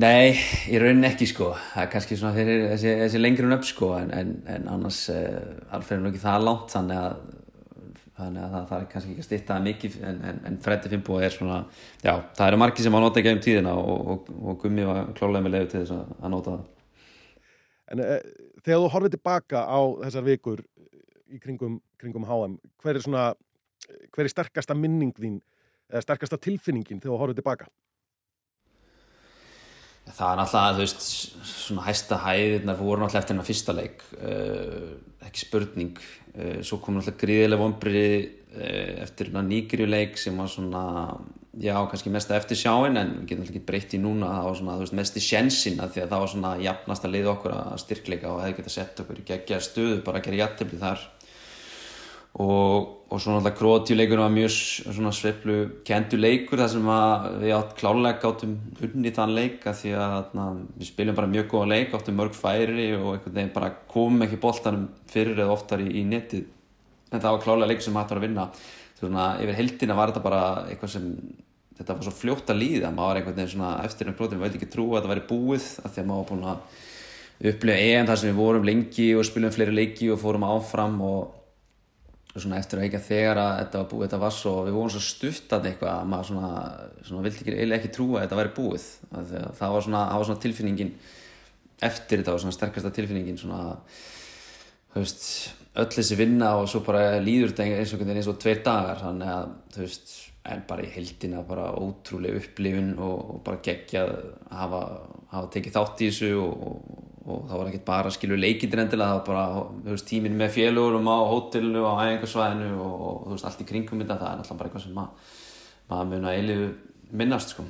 Nei, 0.00 0.36
í 0.70 0.78
rauninni 0.78 1.08
ekki 1.08 1.26
sko. 1.26 1.50
Það 1.72 1.82
er 1.82 1.90
kannski 1.90 2.18
svona 2.18 2.36
fyrir 2.36 2.68
þessi, 2.70 2.92
þessi 3.02 3.20
lengri 3.20 3.50
upp 3.56 3.66
sko 3.66 3.90
en, 3.98 4.12
en, 4.14 4.36
en 4.54 4.68
annars 4.76 5.02
uh, 5.10 5.74
alveg 5.74 5.96
er 5.96 6.04
nú 6.04 6.12
ekki 6.12 6.22
það 6.22 6.46
langt 6.46 6.74
þannig 6.76 7.00
að 7.02 7.39
þannig 8.20 8.44
að 8.44 8.54
það, 8.54 8.66
það 8.70 8.82
er 8.82 8.88
kannski 8.92 9.14
ekki 9.14 9.24
að 9.24 9.28
stitta 9.28 9.58
mikið 9.64 9.96
en, 10.10 10.20
en, 10.30 10.40
en 10.50 10.58
Freddi 10.64 10.92
Fimbo 10.92 11.18
er 11.20 11.34
svona 11.34 11.58
já, 12.02 12.12
það 12.36 12.46
eru 12.46 12.60
margi 12.62 12.86
sem 12.86 12.98
að 12.98 13.04
nota 13.06 13.22
ekki 13.22 13.34
um 13.36 13.42
tíðina 13.46 13.74
og, 13.80 14.00
og, 14.14 14.30
og 14.40 14.58
Gummi 14.62 14.86
var 14.88 15.12
klálega 15.18 15.46
með 15.46 15.56
leiðu 15.56 15.70
til 15.72 15.82
þess 15.82 15.96
að, 15.96 16.14
að 16.20 16.34
nota 16.36 16.56
það 16.56 16.68
En 17.90 17.98
e, 18.04 18.16
þegar 18.62 18.84
þú 18.84 18.90
horfið 18.94 19.14
tilbaka 19.16 19.64
á 19.66 19.80
þessar 20.04 20.26
vikur 20.28 20.60
í 21.30 21.40
kringum, 21.42 21.80
kringum 21.98 22.26
HM, 22.28 22.58
hver 22.82 22.98
er 22.98 23.02
svona 23.02 23.24
hver 24.14 24.26
er 24.26 24.32
sterkasta 24.32 24.76
minning 24.78 25.14
þín 25.16 25.40
eða 25.90 26.04
sterkasta 26.04 26.38
tilfinningin 26.40 27.00
þegar 27.00 27.14
þú 27.14 27.20
horfið 27.22 27.40
tilbaka? 27.40 27.70
Það 30.16 30.30
er 30.30 30.38
náttúrulega, 30.40 30.76
þú 30.76 30.84
veist, 30.84 31.04
svona 31.50 31.84
hæsta 31.86 32.18
hæðirnar 32.24 32.78
voru 32.78 33.02
náttúrulega 33.02 33.22
eftir 33.22 33.34
hennar 33.34 33.48
fyrsta 33.48 33.74
leik, 33.76 34.04
uh, 34.18 34.94
ekki 35.26 35.42
spurning, 35.44 36.00
uh, 36.34 36.60
svo 36.66 36.80
kom 36.82 36.96
náttúrulega 36.96 37.20
gríðilega 37.20 37.60
vonbriði 37.60 38.16
uh, 38.22 39.04
eftir 39.04 39.30
hennar 39.30 39.46
nýgriðuleik 39.48 40.18
sem 40.20 40.40
var 40.40 40.50
svona, 40.50 40.84
já, 41.60 41.74
kannski 41.92 42.12
mest 42.14 42.34
eftir 42.34 42.58
sjáinn 42.58 42.98
en 43.00 43.14
við 43.20 43.30
getum 43.30 43.44
náttúrulega 43.44 43.56
ekki 43.60 43.68
breytt 43.70 43.96
í 43.96 44.02
núna, 44.02 44.34
það 44.38 44.48
var 44.48 44.60
svona, 44.60 44.76
þú 44.78 44.86
veist, 44.86 44.98
mest 45.02 45.20
í 45.20 45.24
sjensin 45.28 45.80
að 45.84 45.94
því 45.94 46.04
að 46.04 46.12
það 46.12 46.24
var 46.24 46.34
svona 46.34 46.52
jafnast 46.66 47.06
að 47.06 47.16
liða 47.16 47.32
okkur 47.36 47.56
að 47.60 47.80
styrkleika 47.84 48.34
og 48.34 48.44
hefði 48.44 48.58
getað 48.60 48.76
sett 48.76 49.04
okkur 49.04 49.22
í 49.22 49.26
geggja 49.30 49.62
stöðu, 49.68 50.02
bara 50.06 50.22
að 50.22 50.28
gera 50.28 50.42
jættefli 50.44 50.82
þar 50.82 51.08
og, 52.40 52.86
og 53.10 53.20
svo 53.20 53.34
náttúrulega 53.34 53.58
Kroatíuleikur 53.58 54.20
var 54.22 54.32
mjög 54.32 54.54
svona 54.54 55.12
sveplu 55.12 55.56
kentu 55.84 56.16
leikur 56.20 56.60
þar 56.62 56.70
sem 56.72 56.88
við 57.42 57.54
átt 57.56 57.74
klálega 57.78 58.20
gáttum 58.22 58.54
unni 58.86 59.12
þann 59.16 59.34
leik 59.36 59.66
að 59.68 59.76
því 59.82 59.92
að 60.06 60.30
na, 60.38 60.46
við 60.78 60.88
spiljum 60.88 61.18
bara 61.18 61.32
mjög 61.34 61.50
góða 61.50 61.70
leik 61.74 61.96
áttum 61.96 62.16
mörg 62.20 62.38
færi 62.38 62.88
og 62.96 63.10
einhvern 63.16 63.36
veginn 63.36 63.52
bara 63.56 63.72
komum 63.90 64.24
ekki 64.26 64.40
boltanum 64.40 64.88
fyrir 65.10 65.42
eða 65.42 65.56
oftar 65.56 65.84
í, 65.84 65.90
í 66.00 66.04
netið. 66.08 66.46
En 67.10 67.18
það 67.18 67.34
var 67.34 67.44
klálega 67.44 67.72
leik 67.72 67.84
sem 67.84 67.98
hægt 67.98 68.14
var 68.14 68.20
að 68.20 68.26
vinna. 68.28 68.46
Svona 69.00 69.26
yfir 69.42 69.58
heldina 69.58 69.96
var 69.98 70.12
þetta 70.12 70.24
bara 70.24 70.44
eitthvað 70.68 70.94
sem 70.94 71.10
þetta 71.80 71.96
var 71.96 72.06
svo 72.06 72.14
fljótt 72.14 72.52
að 72.52 72.62
líða. 72.62 72.92
Maður 72.94 73.10
var 73.10 73.20
einhvern 73.20 73.36
veginn 73.40 73.52
svona 73.56 73.74
eftir 73.84 74.08
en 74.08 74.16
Kroatíum 74.16 74.46
veit 74.46 74.54
ekki 74.54 74.70
trú 74.70 74.86
að 74.92 75.00
þetta 75.00 75.12
væri 75.12 75.26
búið 75.28 75.68
að 75.82 75.92
því 75.92 76.02
að 76.02 76.08
maður 76.12 76.22
var 76.22 76.30
búin 76.30 76.48
að 76.54 76.88
upplifa 77.50 77.84
EM 77.90 78.08
þar 78.08 78.20
sem 78.20 78.30
við 78.30 78.40
vorum 78.40 78.66
lengi 78.68 79.10
og 79.16 79.26
spiljum 79.26 79.52
fleiri 79.54 79.76
leiki 79.76 80.10
og 80.12 80.20
fórum 80.20 80.44
áfram 80.44 80.98
og 81.08 81.39
svona 82.36 82.58
eftir 82.60 82.78
að 82.78 82.94
að 82.94 83.06
þegar 83.08 83.40
að 83.42 83.52
þetta 83.58 83.80
var 83.80 83.86
búið, 83.90 84.04
þetta 84.04 84.20
var 84.22 84.34
svo, 84.34 84.52
við 84.66 84.76
vorum 84.76 84.92
svo 84.94 85.02
stuttan 85.02 85.64
eitthvað 85.66 85.92
að 85.96 86.10
maður 86.12 86.28
svona, 86.28 86.50
svona 87.08 87.24
vildi 87.26 87.42
ekki, 87.42 87.56
ekki 87.76 87.92
trúa 87.96 88.20
að 88.20 88.26
þetta 88.26 88.38
væri 88.38 88.52
búið. 88.58 88.86
Það 89.10 89.74
var 89.74 89.86
svona, 89.86 90.02
það 90.12 90.20
var 90.20 90.28
svona 90.28 90.44
tilfinningin 90.44 90.92
eftir 91.90 92.20
þetta 92.20 92.36
var 92.36 92.44
svona 92.44 92.56
sterkasta 92.56 92.92
tilfinningin 92.94 93.40
svona, 93.40 93.60
þú 94.92 95.02
veist 95.02 95.26
öll 95.80 95.90
þessi 95.96 96.18
vinna 96.18 96.54
og 96.60 96.70
svo 96.70 96.82
bara 96.86 97.18
líður 97.22 97.54
þetta 97.54 97.82
eins 97.82 97.94
og, 97.96 98.06
eins 98.06 98.30
og 98.30 98.40
tveir 98.42 98.62
dagar. 98.66 99.02
Þannig 99.02 99.34
að, 99.34 99.52
þú 99.74 99.84
veist, 99.84 100.16
en 100.50 100.64
bara 100.70 100.86
í 100.86 100.90
heldina 100.94 101.42
bara 101.46 101.68
ótrúlega 101.76 102.40
upplifun 102.40 102.94
og, 102.96 103.18
og 103.34 103.42
bara 103.46 103.62
geggja 103.64 104.06
að 104.06 104.20
hafa, 104.54 104.84
hafa 105.34 105.50
tekið 105.56 105.76
þátt 105.76 106.04
í 106.06 106.10
þessu 106.10 106.30
og, 106.40 106.68
og 106.70 107.09
það 107.48 107.60
var 107.60 107.70
ekkert 107.70 107.86
bara 107.88 108.12
skilur 108.14 108.40
leikindir 108.40 108.82
endilega 108.84 109.10
það 109.10 109.18
var 109.18 109.26
bara, 109.26 109.66
þú 109.84 109.94
veist, 109.94 110.08
tímin 110.08 110.38
með 110.38 110.54
félugurum 110.56 111.10
á 111.10 111.18
hótelinu 111.30 111.84
og 111.84 112.00
á 112.00 112.02
æfingarsvæðinu 112.06 112.70
og, 112.76 112.94
og 113.06 113.20
þú 113.26 113.36
veist, 113.36 113.48
allt 113.50 113.62
í 113.64 113.68
kringum 113.68 114.02
þetta, 114.02 114.16
það 114.20 114.30
er 114.30 114.40
náttúrulega 114.40 114.60
bara 114.62 114.70
eitthvað 114.70 114.86
sem 114.86 114.96
maður 114.98 115.36
mað 115.90 116.10
mun 116.10 116.26
að 116.30 116.40
eilifu 116.40 116.66
minnast, 117.20 117.54
sko. 117.54 117.66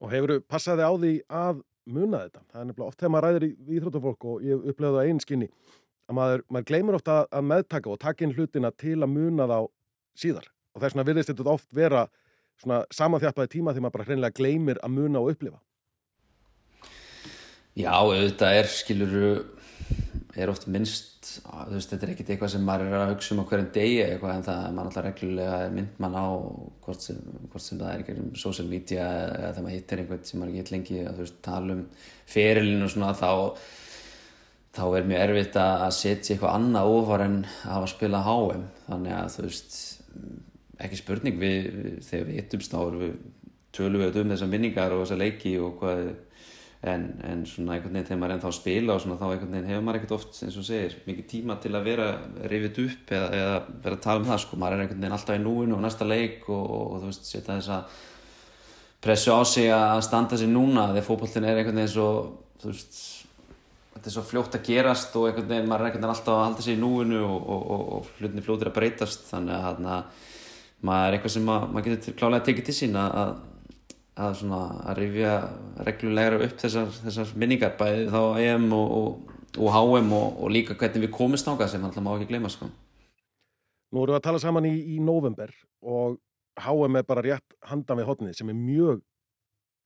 Og 0.00 0.12
hefur 0.12 0.34
þú 0.34 0.38
passaði 0.50 0.86
á 0.86 0.92
því 0.96 1.14
að 1.40 1.64
muna 1.86 2.22
þetta? 2.26 2.44
Það 2.50 2.60
er 2.60 2.68
nefnilega 2.70 2.90
oft 2.90 3.00
þegar 3.00 3.14
maður 3.14 3.26
ræðir 3.26 3.46
í, 3.46 3.50
í 3.56 3.78
Íþróttafólk 3.78 4.28
og 4.30 4.44
ég 4.46 4.68
upplegaði 4.72 4.98
það 4.98 5.10
einn 5.10 5.22
skinni 5.22 5.48
að 6.06 6.18
maður, 6.18 6.44
maður 6.50 6.68
gleymur 6.70 6.98
ofta 6.98 7.16
að 7.30 7.48
meðtaka 7.50 7.92
og 7.92 8.00
taka 8.02 8.26
inn 8.26 8.34
hlutina 8.36 8.70
til 8.74 8.96
að 9.00 9.12
muna 9.12 9.48
þá 9.50 9.58
síðar 10.16 10.48
og 10.74 10.82
þess 10.82 10.94
vegna 10.94 11.06
virðist 11.08 11.32
þetta 11.32 11.52
oft 11.52 11.68
vera 11.74 12.06
svona 12.60 12.82
samanþjapaði 12.94 13.52
tíma 13.52 13.72
þegar 13.72 13.86
maður 13.86 13.96
bara 13.96 14.08
hreinlega 14.08 14.36
gleymir 14.36 14.80
að 14.84 14.94
muna 14.96 15.22
og 15.22 15.32
upplifa. 15.34 15.58
Já, 17.76 17.92
auðvitað 17.92 18.54
er, 18.56 18.68
skiluru, 18.72 19.30
er 20.32 20.48
oft 20.48 20.64
minnst, 20.72 21.26
veist, 21.68 21.90
þetta 21.90 22.06
er 22.06 22.12
ekkert 22.14 22.30
eitthvað 22.32 22.52
sem 22.54 22.62
maður 22.64 22.86
er 22.88 23.02
að 23.02 23.10
hugsa 23.10 23.34
um 23.34 23.42
á 23.44 23.48
hverjum 23.50 23.68
degi 23.74 23.98
eitthvað 24.00 24.32
en 24.32 24.46
það 24.46 24.60
er 24.62 24.76
maður 24.76 24.88
alltaf 24.90 25.04
reglulega 25.04 25.58
mynd 25.74 25.98
mann 26.00 26.16
á 26.16 26.26
hvort 26.86 27.04
sem, 27.04 27.18
hvort 27.50 27.64
sem 27.66 27.80
það 27.82 27.90
er 27.90 28.00
eitthvað 28.00 28.22
um 28.22 28.32
social 28.40 28.66
media 28.70 29.10
eða 29.26 29.50
þegar 29.50 29.66
maður 29.66 29.76
hittir 29.76 30.02
einhvern 30.02 30.24
sem 30.24 30.40
maður 30.40 30.54
ekki 30.54 30.62
hitt 30.62 30.72
lengi 30.72 31.02
að 31.02 31.12
þú 31.12 31.26
veist, 31.26 31.38
tala 31.44 31.76
um 31.76 31.84
ferilinn 32.32 32.86
og 32.86 32.92
svona 32.94 33.12
þá 33.20 33.30
þá 34.76 34.82
er 34.86 35.08
mjög 35.12 35.24
erfitt 35.26 35.62
að 35.66 35.86
setja 35.98 36.34
eitthvað 36.34 36.56
annað 36.56 36.96
ofar 36.96 37.24
en 37.26 37.38
að 37.44 37.72
hafa 37.74 37.92
spilað 37.92 38.28
HM 38.30 38.68
þannig 38.86 39.18
að 39.18 39.32
þú 39.34 39.48
veist 39.50 39.80
ekki 40.86 41.04
spurning 41.04 41.40
við, 41.40 41.66
þegar 42.08 42.28
við 42.30 42.40
hittumst 42.40 42.72
þá 42.72 42.80
erum 42.86 43.04
við 43.04 43.16
tölum 43.76 44.06
við 44.06 44.22
um 44.22 44.32
þessar 44.32 44.50
minningar 44.52 44.96
og 44.96 45.04
þessar 45.04 45.20
leiki 45.20 45.58
og 45.60 45.76
hvað 45.82 46.08
en, 46.82 47.06
en 47.24 47.44
svona 47.48 47.76
einhvern 47.76 47.94
veginn 47.94 48.08
þegar 48.08 48.20
maður 48.20 48.32
er 48.32 48.36
ennþá 48.36 48.50
að 48.50 48.58
spila 48.58 48.94
og 48.94 49.02
svona 49.02 49.18
þá 49.20 49.26
einhvern 49.30 49.54
veginn 49.54 49.70
hefur 49.70 49.84
maður 49.86 50.00
ekkert 50.00 50.16
oft 50.16 50.40
eins 50.44 50.58
og 50.60 50.66
segir 50.66 50.96
mikið 51.06 51.28
tíma 51.30 51.56
til 51.62 51.72
að 51.74 51.88
vera 51.88 52.08
rifið 52.52 52.80
upp 52.84 53.12
eða, 53.16 53.28
eða 53.40 53.56
vera 53.86 53.96
að 53.96 54.04
tala 54.04 54.22
um 54.22 54.28
það 54.28 54.42
sko. 54.44 54.60
Maður 54.60 54.76
er 54.76 54.84
einhvern 54.84 55.00
veginn 55.00 55.16
alltaf 55.16 55.38
í 55.38 55.44
núinu 55.44 55.76
og 55.76 55.84
næsta 55.84 56.08
leik 56.08 56.46
og, 56.48 56.64
og, 56.64 56.84
og 56.92 57.02
þú 57.02 57.10
veist 57.10 57.30
setja 57.30 57.56
þess 57.56 57.72
að 57.76 58.02
pressu 59.06 59.32
á 59.32 59.40
sig 59.46 59.70
að 59.72 60.02
standa 60.04 60.40
sig 60.40 60.50
núna 60.50 60.90
þegar 60.92 61.08
fókbóltin 61.08 61.48
er 61.48 61.60
einhvern 61.62 61.80
veginn 61.80 61.94
svo 61.96 62.10
þú 62.60 62.72
veist 62.72 63.00
þetta 63.96 64.10
er 64.10 64.14
svo 64.14 64.24
fljótt 64.28 64.56
að 64.58 64.66
gerast 64.68 65.14
og 65.16 65.28
einhvern 65.30 65.50
veginn 65.50 65.68
maður 65.70 65.86
er 65.86 65.90
einhvern 65.90 66.04
veginn 66.04 66.14
alltaf 66.14 66.34
að 66.36 66.42
halda 66.44 66.64
sig 66.66 66.76
í 66.76 66.80
núinu 66.80 67.20
og, 67.24 67.68
og 67.76 68.08
hlutinni 68.18 68.44
fljóttir 68.44 68.70
að 68.70 68.76
breytast. 68.76 69.28
Þannig 69.30 69.56
að 69.56 69.66
hana, 69.70 69.98
maður 70.84 71.06
er 71.06 71.16
eitthvað 71.16 71.34
sem 71.36 71.46
maður, 71.48 71.70
maður 71.72 71.86
getur 71.88 72.18
klálega 72.20 72.46
tekið 72.50 72.68
til 72.68 72.76
sín 72.76 72.98
að 73.00 73.30
að, 74.16 74.36
svona, 74.40 74.60
að 74.88 75.00
rifja 75.00 75.32
reglulegra 75.86 76.40
upp 76.46 76.60
þessar, 76.60 76.92
þessar 77.04 77.32
minningar 77.38 77.74
bæði 77.78 78.06
þá 78.12 78.20
EM 78.40 78.68
og, 78.76 78.94
og, 78.98 79.34
og 79.60 79.74
HM 79.74 80.12
og, 80.16 80.38
og 80.40 80.52
líka 80.54 80.76
hvernig 80.78 81.06
við 81.06 81.12
komist 81.16 81.48
ákvað 81.48 81.74
sem 81.74 81.84
alltaf 81.84 82.04
má 82.04 82.14
ekki 82.14 82.30
gleyma 82.30 82.52
sko. 82.52 82.70
Nú 83.92 84.02
erum 84.02 84.16
við 84.16 84.20
að 84.20 84.26
tala 84.28 84.42
saman 84.42 84.68
í, 84.68 84.74
í 84.96 85.02
november 85.04 85.52
og 85.84 86.18
HM 86.56 86.96
er 87.00 87.06
bara 87.08 87.24
rétt 87.26 87.58
handan 87.68 88.00
við 88.00 88.08
hotnið 88.08 88.40
sem 88.40 88.50
er 88.52 88.56
mjög 88.58 89.04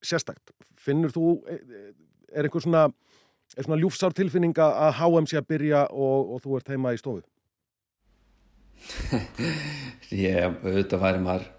sérstakt. 0.06 0.54
Finnur 0.80 1.12
þú, 1.12 1.34
er 1.50 2.46
einhver 2.46 2.62
svona, 2.64 2.86
er 3.56 3.66
svona 3.66 3.80
ljúfsár 3.82 4.14
tilfinninga 4.16 4.70
að 4.86 4.96
HM 5.02 5.28
sé 5.28 5.40
að 5.42 5.50
byrja 5.50 5.84
og 5.90 6.38
þú 6.44 6.60
ert 6.60 6.70
heima 6.70 6.94
í 6.94 7.02
stofu? 7.02 7.26
Ég, 10.14 10.46
auðvitað 10.62 11.02
væri 11.02 11.20
maður 11.26 11.50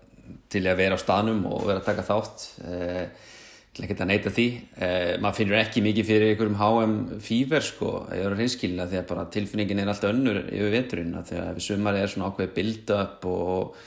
til 0.52 0.64
að 0.68 0.80
vera 0.82 0.98
á 0.98 1.02
stanum 1.02 1.46
og 1.50 1.68
vera 1.68 1.82
að 1.82 1.88
taka 1.88 2.06
þátt 2.08 2.48
eh, 2.68 3.30
til 3.72 3.86
að 3.86 3.92
geta 3.94 4.08
neyta 4.08 4.34
því. 4.36 4.48
Eh, 4.84 5.14
maður 5.24 5.38
finnur 5.40 5.60
ekki 5.62 5.84
mikið 5.86 6.10
fyrir 6.10 6.34
einhverjum 6.34 6.60
HM 6.60 6.98
fýver 7.24 7.66
sko, 7.66 7.94
ég 8.12 8.26
er 8.26 8.36
á 8.36 8.38
hreinskilina 8.38 8.90
því 8.92 9.00
að 9.00 9.08
bara 9.14 9.30
tilfinningin 9.32 9.82
er 9.84 9.94
alltaf 9.94 10.12
önnur 10.12 10.42
yfir 10.44 10.76
veturinn 10.76 11.16
að 11.16 11.32
því 11.32 11.42
að 11.46 11.54
við 11.56 11.68
sumari 11.68 12.04
er 12.04 12.12
svona 12.12 12.32
ákveði 12.32 12.54
build-up 12.58 13.28
og 13.32 13.82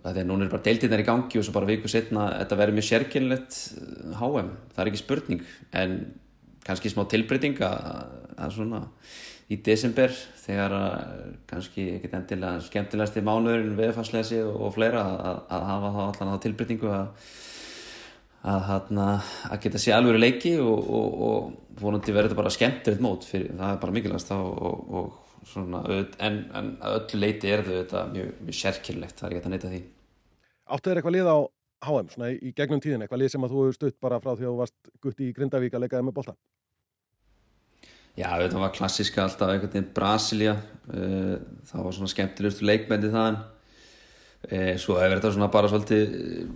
að 0.00 0.14
því 0.14 0.22
að 0.22 0.30
núna 0.30 0.46
er 0.46 0.52
bara 0.54 0.64
deildirnar 0.64 1.02
í 1.02 1.08
gangi 1.10 1.40
og 1.40 1.44
svo 1.44 1.56
bara 1.58 1.68
viku 1.68 1.90
setna 1.92 2.30
þetta 2.38 2.60
verður 2.62 2.78
mjög 2.78 2.88
sérkynlegt 2.88 3.58
HM, 4.16 4.48
eh, 4.48 4.72
það 4.72 4.84
er 4.84 4.92
ekki 4.92 5.02
spurning 5.02 5.44
en 5.76 5.98
kannski 6.64 6.92
smá 6.92 7.04
tilbreyting 7.08 7.60
að 7.64 8.54
svona 8.56 8.86
í 9.50 9.58
desember 9.66 10.12
þegar 10.44 10.74
kannski 11.50 11.86
ekkert 11.96 12.16
endilega 12.20 12.64
skemmtilegast 12.64 13.18
í 13.18 13.24
mánuðurinn 13.26 13.78
veðfarsleisi 13.78 14.40
og, 14.44 14.56
og 14.66 14.74
fleira 14.76 15.02
að, 15.02 15.40
að 15.56 15.64
hafa 15.70 15.92
þá 15.94 16.00
allan 16.04 16.34
á 16.34 16.42
tilbyrtingu 16.44 16.92
að, 16.94 17.30
að, 18.54 18.92
að 19.50 19.58
geta 19.64 19.82
sér 19.82 19.98
alveg 19.98 20.20
leiki 20.20 20.54
og, 20.62 20.90
og, 21.00 21.24
og 21.28 21.80
vonandi 21.80 22.14
verður 22.14 22.30
þetta 22.30 22.42
bara 22.42 22.54
skemmtilegt 22.54 23.04
mót 23.04 23.26
fyrir, 23.26 23.54
það 23.58 23.74
er 23.74 23.80
bara 23.82 23.96
mikilvægast 23.96 24.34
en, 26.20 26.36
en 26.60 26.74
öllu 26.92 27.22
leiti 27.22 27.50
er 27.50 27.64
þetta 27.66 28.04
mjög, 28.12 28.34
mjög 28.44 28.60
sérkynlegt, 28.60 29.18
það 29.18 29.30
er 29.30 29.36
ekki 29.38 29.50
að 29.50 29.56
neyta 29.56 29.72
því 29.72 29.82
Áttu 30.70 30.90
þér 30.90 31.00
eitthvað 31.00 31.16
lið 31.16 31.30
á 31.34 31.38
HM 31.80 32.10
svona 32.12 32.30
í 32.30 32.52
gegnum 32.54 32.80
tíðin, 32.82 33.02
eitthvað 33.02 33.22
lið 33.24 33.32
sem 33.32 33.44
að 33.46 33.54
þú 33.54 33.62
hefur 33.64 33.76
stutt 33.78 33.96
bara 34.04 34.20
frá 34.22 34.34
því 34.34 34.44
að 34.44 34.50
þú 34.50 34.58
varst 34.60 34.90
gutt 35.02 35.22
í 35.24 35.30
Grindavík 35.34 35.74
að 35.74 35.86
leikaði 35.86 36.06
með 36.06 36.16
bolta? 36.18 36.34
Já, 38.18 38.28
þetta 38.42 38.60
var 38.60 38.74
klassiska 38.74 39.24
alltaf 39.24 39.52
einhvern 39.52 39.72
veginn 39.72 39.94
Brasilia 39.94 40.56
uh, 40.56 41.38
það 41.70 41.86
var 41.86 41.96
svona 41.96 42.12
skemmtilegustu 42.12 42.66
leikmendi 42.66 43.12
þaðan. 43.12 43.40
Uh, 44.50 44.74
svo 44.80 44.98
hefur 44.98 45.18
þetta 45.18 45.32
svona 45.36 45.50
bara 45.52 45.70
svolítið 45.70 46.14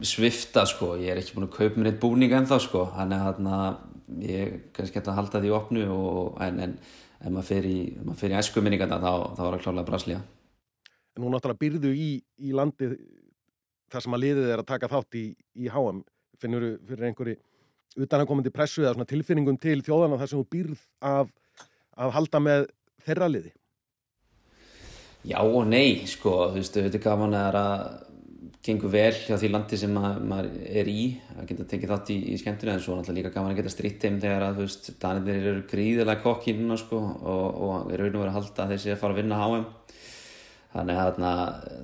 svifta 0.08 0.64
sko, 0.68 0.94
ég 1.00 1.12
er 1.12 1.20
ekki 1.20 1.36
búin 1.36 1.48
að 1.48 1.56
kaupa 1.58 1.80
mér 1.80 1.92
eitt 1.92 2.02
búning 2.02 2.34
ennþá 2.34 2.60
sko, 2.64 2.86
hann 2.96 3.14
er 3.14 3.26
hann 3.28 3.50
að 3.54 3.82
ég 4.24 4.54
kannski 4.76 4.98
geta 4.98 5.12
að 5.12 5.20
halda 5.20 5.42
því 5.44 5.52
opnu 5.56 5.84
og, 5.92 6.38
en, 6.44 6.60
en 6.60 6.78
ef 7.20 7.30
maður 7.30 7.48
fer 7.48 7.68
í, 7.68 7.78
í 7.94 8.38
æskuminningarna 8.40 9.00
þá, 9.00 9.12
þá 9.36 9.42
er 9.44 9.54
það 9.54 9.62
klálega 9.64 9.88
Brasilia 9.88 10.22
En 11.14 11.22
nú 11.22 11.30
náttúrulega 11.30 11.60
byrðu 11.62 11.92
í, 11.94 12.08
í 12.42 12.52
landi 12.56 12.90
þar 13.92 14.04
sem 14.04 14.16
að 14.16 14.24
liðið 14.24 14.50
er 14.50 14.60
að 14.60 14.70
taka 14.72 14.90
þátt 14.90 15.18
í, 15.20 15.24
í 15.62 15.70
HM, 15.70 16.02
finnur 16.42 16.66
fyrir 16.88 17.08
einhverju 17.08 17.36
utanakomandi 18.04 18.50
pressu 18.50 18.82
eða 18.82 19.06
tilfinningum 19.06 19.58
til 19.62 19.78
þjóðana 19.86 20.18
þar 20.18 20.30
sem 20.32 20.40
þú 20.40 20.48
byrð 20.50 20.80
af 21.06 21.30
að 21.96 22.16
halda 22.16 22.40
með 22.42 22.66
þeirra 23.04 23.30
liði? 23.30 23.52
Já 25.24 25.38
og 25.40 25.62
nei, 25.68 26.04
sko, 26.08 26.50
þú 26.52 26.60
veist, 26.60 26.74
þetta 26.76 26.98
er 27.00 27.04
gaman 27.04 27.36
að 27.38 27.68
gengur 28.64 28.92
vel 28.92 29.12
hjá 29.12 29.36
því 29.36 29.48
landi 29.52 29.76
sem 29.76 29.92
maður 29.92 30.50
er 30.64 30.88
í, 30.88 31.04
að 31.36 31.48
geta 31.50 31.66
tekið 31.68 31.90
þátt 31.92 32.12
í, 32.14 32.16
í 32.32 32.36
skemmtunni, 32.40 32.72
en 32.72 32.82
svo 32.84 32.96
náttúrulega 32.96 33.18
líka 33.18 33.32
gaman 33.34 33.52
að 33.52 33.60
geta 33.60 33.72
stritt 33.72 34.04
heim 34.06 34.18
þegar 34.22 34.46
að, 34.46 34.58
þú 34.58 34.66
veist, 34.66 34.90
danir 35.02 35.40
eru 35.40 35.64
gríðilega 35.68 36.22
kokki 36.24 36.54
núna, 36.56 36.78
sko, 36.80 37.00
og, 37.00 37.62
og 37.66 37.92
eru 37.92 38.08
verið 38.08 38.30
að 38.30 38.36
halda 38.38 38.68
þessi 38.72 38.94
að 38.94 39.00
fara 39.02 39.16
að 39.16 39.20
vinna 39.20 39.40
HM. 39.42 39.66
Þannig 40.74 40.96
að 40.98 41.18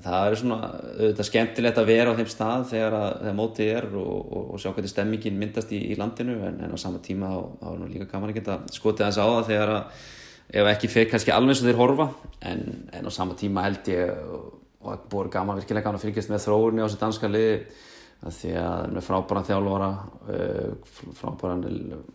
það 0.03 0.25
er 0.27 0.37
svona 0.41 0.57
auðvitað 0.67 1.27
skemmtilegt 1.29 1.77
að 1.79 1.91
vera 1.93 2.11
á 2.11 2.19
þeim 2.19 2.31
stað 2.33 2.65
þegar, 2.73 2.97
að, 2.99 3.11
þegar 3.21 3.37
mótið 3.39 3.69
er 3.77 3.85
og, 4.01 4.17
og, 4.19 4.49
og 4.51 4.63
sjá 4.63 4.71
hvernig 4.73 4.91
stemmingin 4.91 5.37
myndast 5.39 5.75
í, 5.77 5.79
í 5.93 5.99
landinu 5.99 6.41
en, 6.49 6.57
en 6.67 6.75
á 6.75 6.79
sama 6.83 6.99
tíma 7.05 7.31
þá 7.31 7.69
er 7.71 7.77
nú 7.79 7.91
líka 7.93 8.09
gaman 8.11 8.33
að 8.33 8.41
geta 8.41 8.57
skotið 8.75 9.07
þess 9.07 9.23
á 9.23 9.27
það 9.29 9.53
þegar 9.53 9.73
að 9.77 10.09
ef 10.51 10.71
ekki 10.73 10.91
fyrir 10.91 11.11
kannski 11.13 11.35
alveg 11.35 11.55
eins 11.55 11.63
og 11.63 11.69
þeir 11.69 11.79
horfa 11.79 12.09
en, 12.51 12.65
en 12.99 13.07
á 13.07 13.11
sama 13.15 13.39
tíma 13.39 13.69
held 13.69 13.93
ég 13.93 14.11
og 14.11 14.49
það 14.81 15.07
búið 15.13 15.31
gaman, 15.37 15.61
virkilega 15.61 15.87
gaman 15.87 16.01
að 16.01 16.09
fylgjast 16.09 16.33
með 16.33 16.45
þróurni 16.49 16.83
á 16.83 16.87
þessu 16.89 17.01
danska 17.05 17.31
liði 17.31 17.55
að 18.21 18.35
því 18.37 18.51
að 18.61 18.83
með 18.95 19.07
frábæran 19.07 19.47
þjálfvara 19.49 19.91
uh, 20.35 20.97
frábæran 21.17 21.63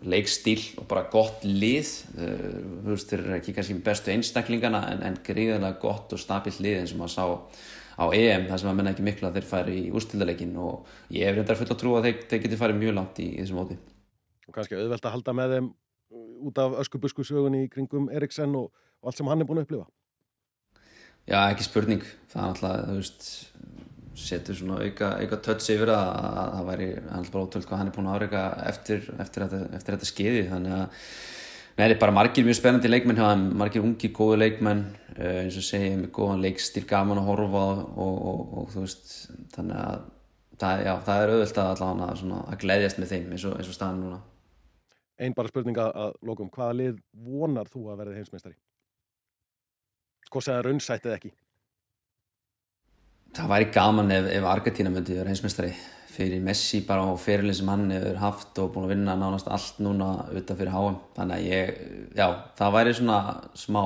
leikstíl 0.06 0.60
og 0.78 0.86
bara 0.89 1.08
gott 1.13 1.46
lið. 1.48 1.94
Uh, 2.13 2.60
þú 2.84 2.91
veist, 2.91 3.10
þeir 3.10 3.24
eru 3.24 3.38
ekki 3.39 3.56
kannski 3.58 3.80
bestu 3.86 4.13
einstaklingana 4.13 4.84
en, 4.91 5.02
en 5.08 5.18
gríðarlega 5.26 5.82
gott 5.82 6.13
og 6.13 6.22
stabilt 6.22 6.62
lið 6.62 6.84
eins 6.84 6.94
og 6.94 7.02
maður 7.02 7.15
sá 7.15 7.26
á 7.96 8.06
EM 8.12 8.46
þar 8.50 8.60
sem 8.60 8.70
maður 8.70 8.80
menna 8.82 8.94
ekki 8.94 9.08
miklu 9.08 9.30
að 9.30 9.39
þeir 9.39 9.50
færi 9.50 9.76
í 9.80 9.91
úrstildarleikin 9.96 10.56
og 10.60 10.96
ég 11.15 11.30
hef 11.30 11.38
reyndar 11.38 11.60
fullt 11.60 11.74
að 11.74 11.82
trúa 11.82 12.02
að 12.02 12.10
þeir, 12.10 12.24
þeir 12.30 12.41
geti 12.46 12.60
farið 12.60 12.82
mjög 12.82 12.96
langt 13.00 13.22
í, 13.24 13.28
í 13.32 13.41
þessum 13.41 13.62
móti. 13.62 13.78
Og 14.46 14.58
kannski 14.58 14.78
auðvelt 14.78 15.08
að 15.08 15.15
halda 15.15 15.36
með 15.39 15.54
þeim 15.56 15.70
út 16.46 16.60
af 16.62 16.80
öskubuskusögunni 16.84 17.65
í 17.65 17.70
kringum 17.72 18.10
Eriksen 18.13 18.56
og, 18.60 18.74
og 19.02 19.10
allt 19.10 19.22
sem 19.22 19.32
hann 19.32 19.41
er 19.41 19.50
búin 19.50 19.63
að 19.63 19.70
upplifa. 19.70 19.88
Já, 21.26 21.39
ekki 21.50 21.65
spurning. 21.65 22.04
Það 22.30 22.41
er 22.44 22.52
alltaf, 22.52 22.82
þú 22.86 22.98
veist 23.00 23.30
setur 24.15 24.58
svona 24.58 24.82
auka, 24.84 25.12
auka 25.21 25.39
tötts 25.43 25.69
yfir 25.73 25.91
að 25.93 26.10
það 26.56 26.67
væri 26.69 26.89
alltaf 27.04 27.32
bara 27.34 27.47
ótrúld 27.47 27.69
hvað 27.69 27.82
hann 27.82 27.89
er 27.91 27.95
búin 27.95 28.10
að 28.10 28.19
áreika 28.19 28.43
eftir, 28.69 29.08
eftir, 29.19 29.45
eftir, 29.47 29.65
eftir 29.78 29.95
þetta 29.95 30.10
skeiði 30.10 30.43
þannig 30.51 30.75
að 30.78 31.08
það 31.75 31.93
er 31.95 32.01
bara 32.04 32.15
margir 32.15 32.47
mjög 32.47 32.60
spennandi 32.60 32.91
leikmenn 32.91 33.47
margir 33.60 33.84
ungi 33.86 34.12
góði 34.15 34.41
leikmenn 34.43 34.84
uh, 35.17 35.41
eins 35.43 35.60
og 35.60 35.67
segja 35.67 35.97
með 35.99 36.12
góðan 36.15 36.45
leikstil 36.45 36.86
gaman 36.89 37.19
að 37.21 37.32
horfa 37.32 37.65
og, 37.71 37.82
og, 38.06 38.21
og, 38.32 38.54
og 38.62 38.69
þú 38.73 38.86
veist 38.86 39.17
þannig 39.56 39.82
að 39.82 40.06
það, 40.62 40.86
já, 40.86 40.93
það 41.10 41.23
er 41.23 41.34
auðvilt 41.34 41.60
að 41.63 41.73
allavega 41.73 42.39
að 42.45 42.63
gleyðjast 42.63 43.01
með 43.01 43.12
þeim 43.12 43.36
eins 43.36 43.49
og 43.51 43.75
staðan 43.75 44.01
núna 44.06 44.21
Einn 45.15 45.36
bara 45.36 45.47
spurninga 45.47 45.88
að 45.95 46.15
lokum, 46.28 46.49
hvaða 46.51 46.75
lið 46.75 46.95
vonar 47.23 47.69
þú 47.71 47.86
að 47.88 48.01
verði 48.01 48.17
heimsmeistari? 48.19 48.58
Hvað 50.28 50.43
segða 50.43 50.65
raunsætt 50.65 51.06
eða 51.08 51.19
ekki? 51.21 51.32
Það 53.36 53.52
væri 53.52 53.67
gaman 53.76 54.12
ef, 54.15 54.28
ef 54.32 54.48
Argentina 54.48 54.91
myndi 54.93 55.17
vera 55.17 55.32
heimsmeistari 55.32 55.74
fyrir 56.15 56.43
Messi 56.43 56.80
bara 56.88 57.04
á 57.04 57.12
fyrirlin 57.19 57.56
sem 57.58 57.67
hann 57.67 57.89
hefur 57.91 58.19
haft 58.21 58.60
og 58.63 58.69
búin 58.74 58.86
að 58.88 58.93
vinna 58.93 59.15
nánast 59.19 59.50
allt 59.52 59.82
núna 59.84 60.12
utan 60.32 60.60
fyrir 60.60 60.71
HM. 60.71 61.00
Þannig 61.17 61.41
að 61.41 61.48
ég, 61.50 61.74
já, 62.15 62.28
það 62.56 62.78
væri 62.78 62.93
svona 62.95 63.17
smá, 63.60 63.82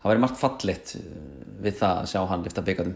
það 0.00 0.12
væri 0.12 0.22
margt 0.24 0.40
fallitt 0.40 0.94
við 1.64 1.82
það 1.82 1.98
að 1.98 2.08
sjá 2.14 2.22
hann 2.30 2.46
lifta 2.46 2.64
byggjaðum. 2.64 2.94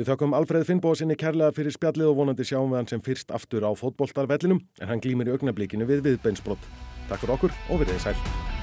Við 0.00 0.08
þakkum 0.08 0.34
Alfreð 0.34 0.66
Finnbóðsynni 0.70 1.18
kærlega 1.20 1.54
fyrir 1.54 1.74
spjallið 1.76 2.10
og 2.10 2.16
vonandi 2.22 2.46
sjáum 2.48 2.72
við 2.72 2.80
hann 2.80 2.90
sem 2.90 3.04
fyrst 3.04 3.30
aftur 3.36 3.68
á 3.68 3.70
fótboltarvellinum 3.76 4.62
en 4.80 4.90
hann 4.90 5.04
glýmir 5.04 5.30
í 5.30 5.36
augnablíkinu 5.36 5.86
við 5.86 6.02
viðbeinsbrott. 6.08 6.66
Takk 7.12 7.22
fyrir 7.22 7.36
okkur 7.36 7.56
og 7.68 7.84
verðið 7.84 8.02
sæl. 8.08 8.61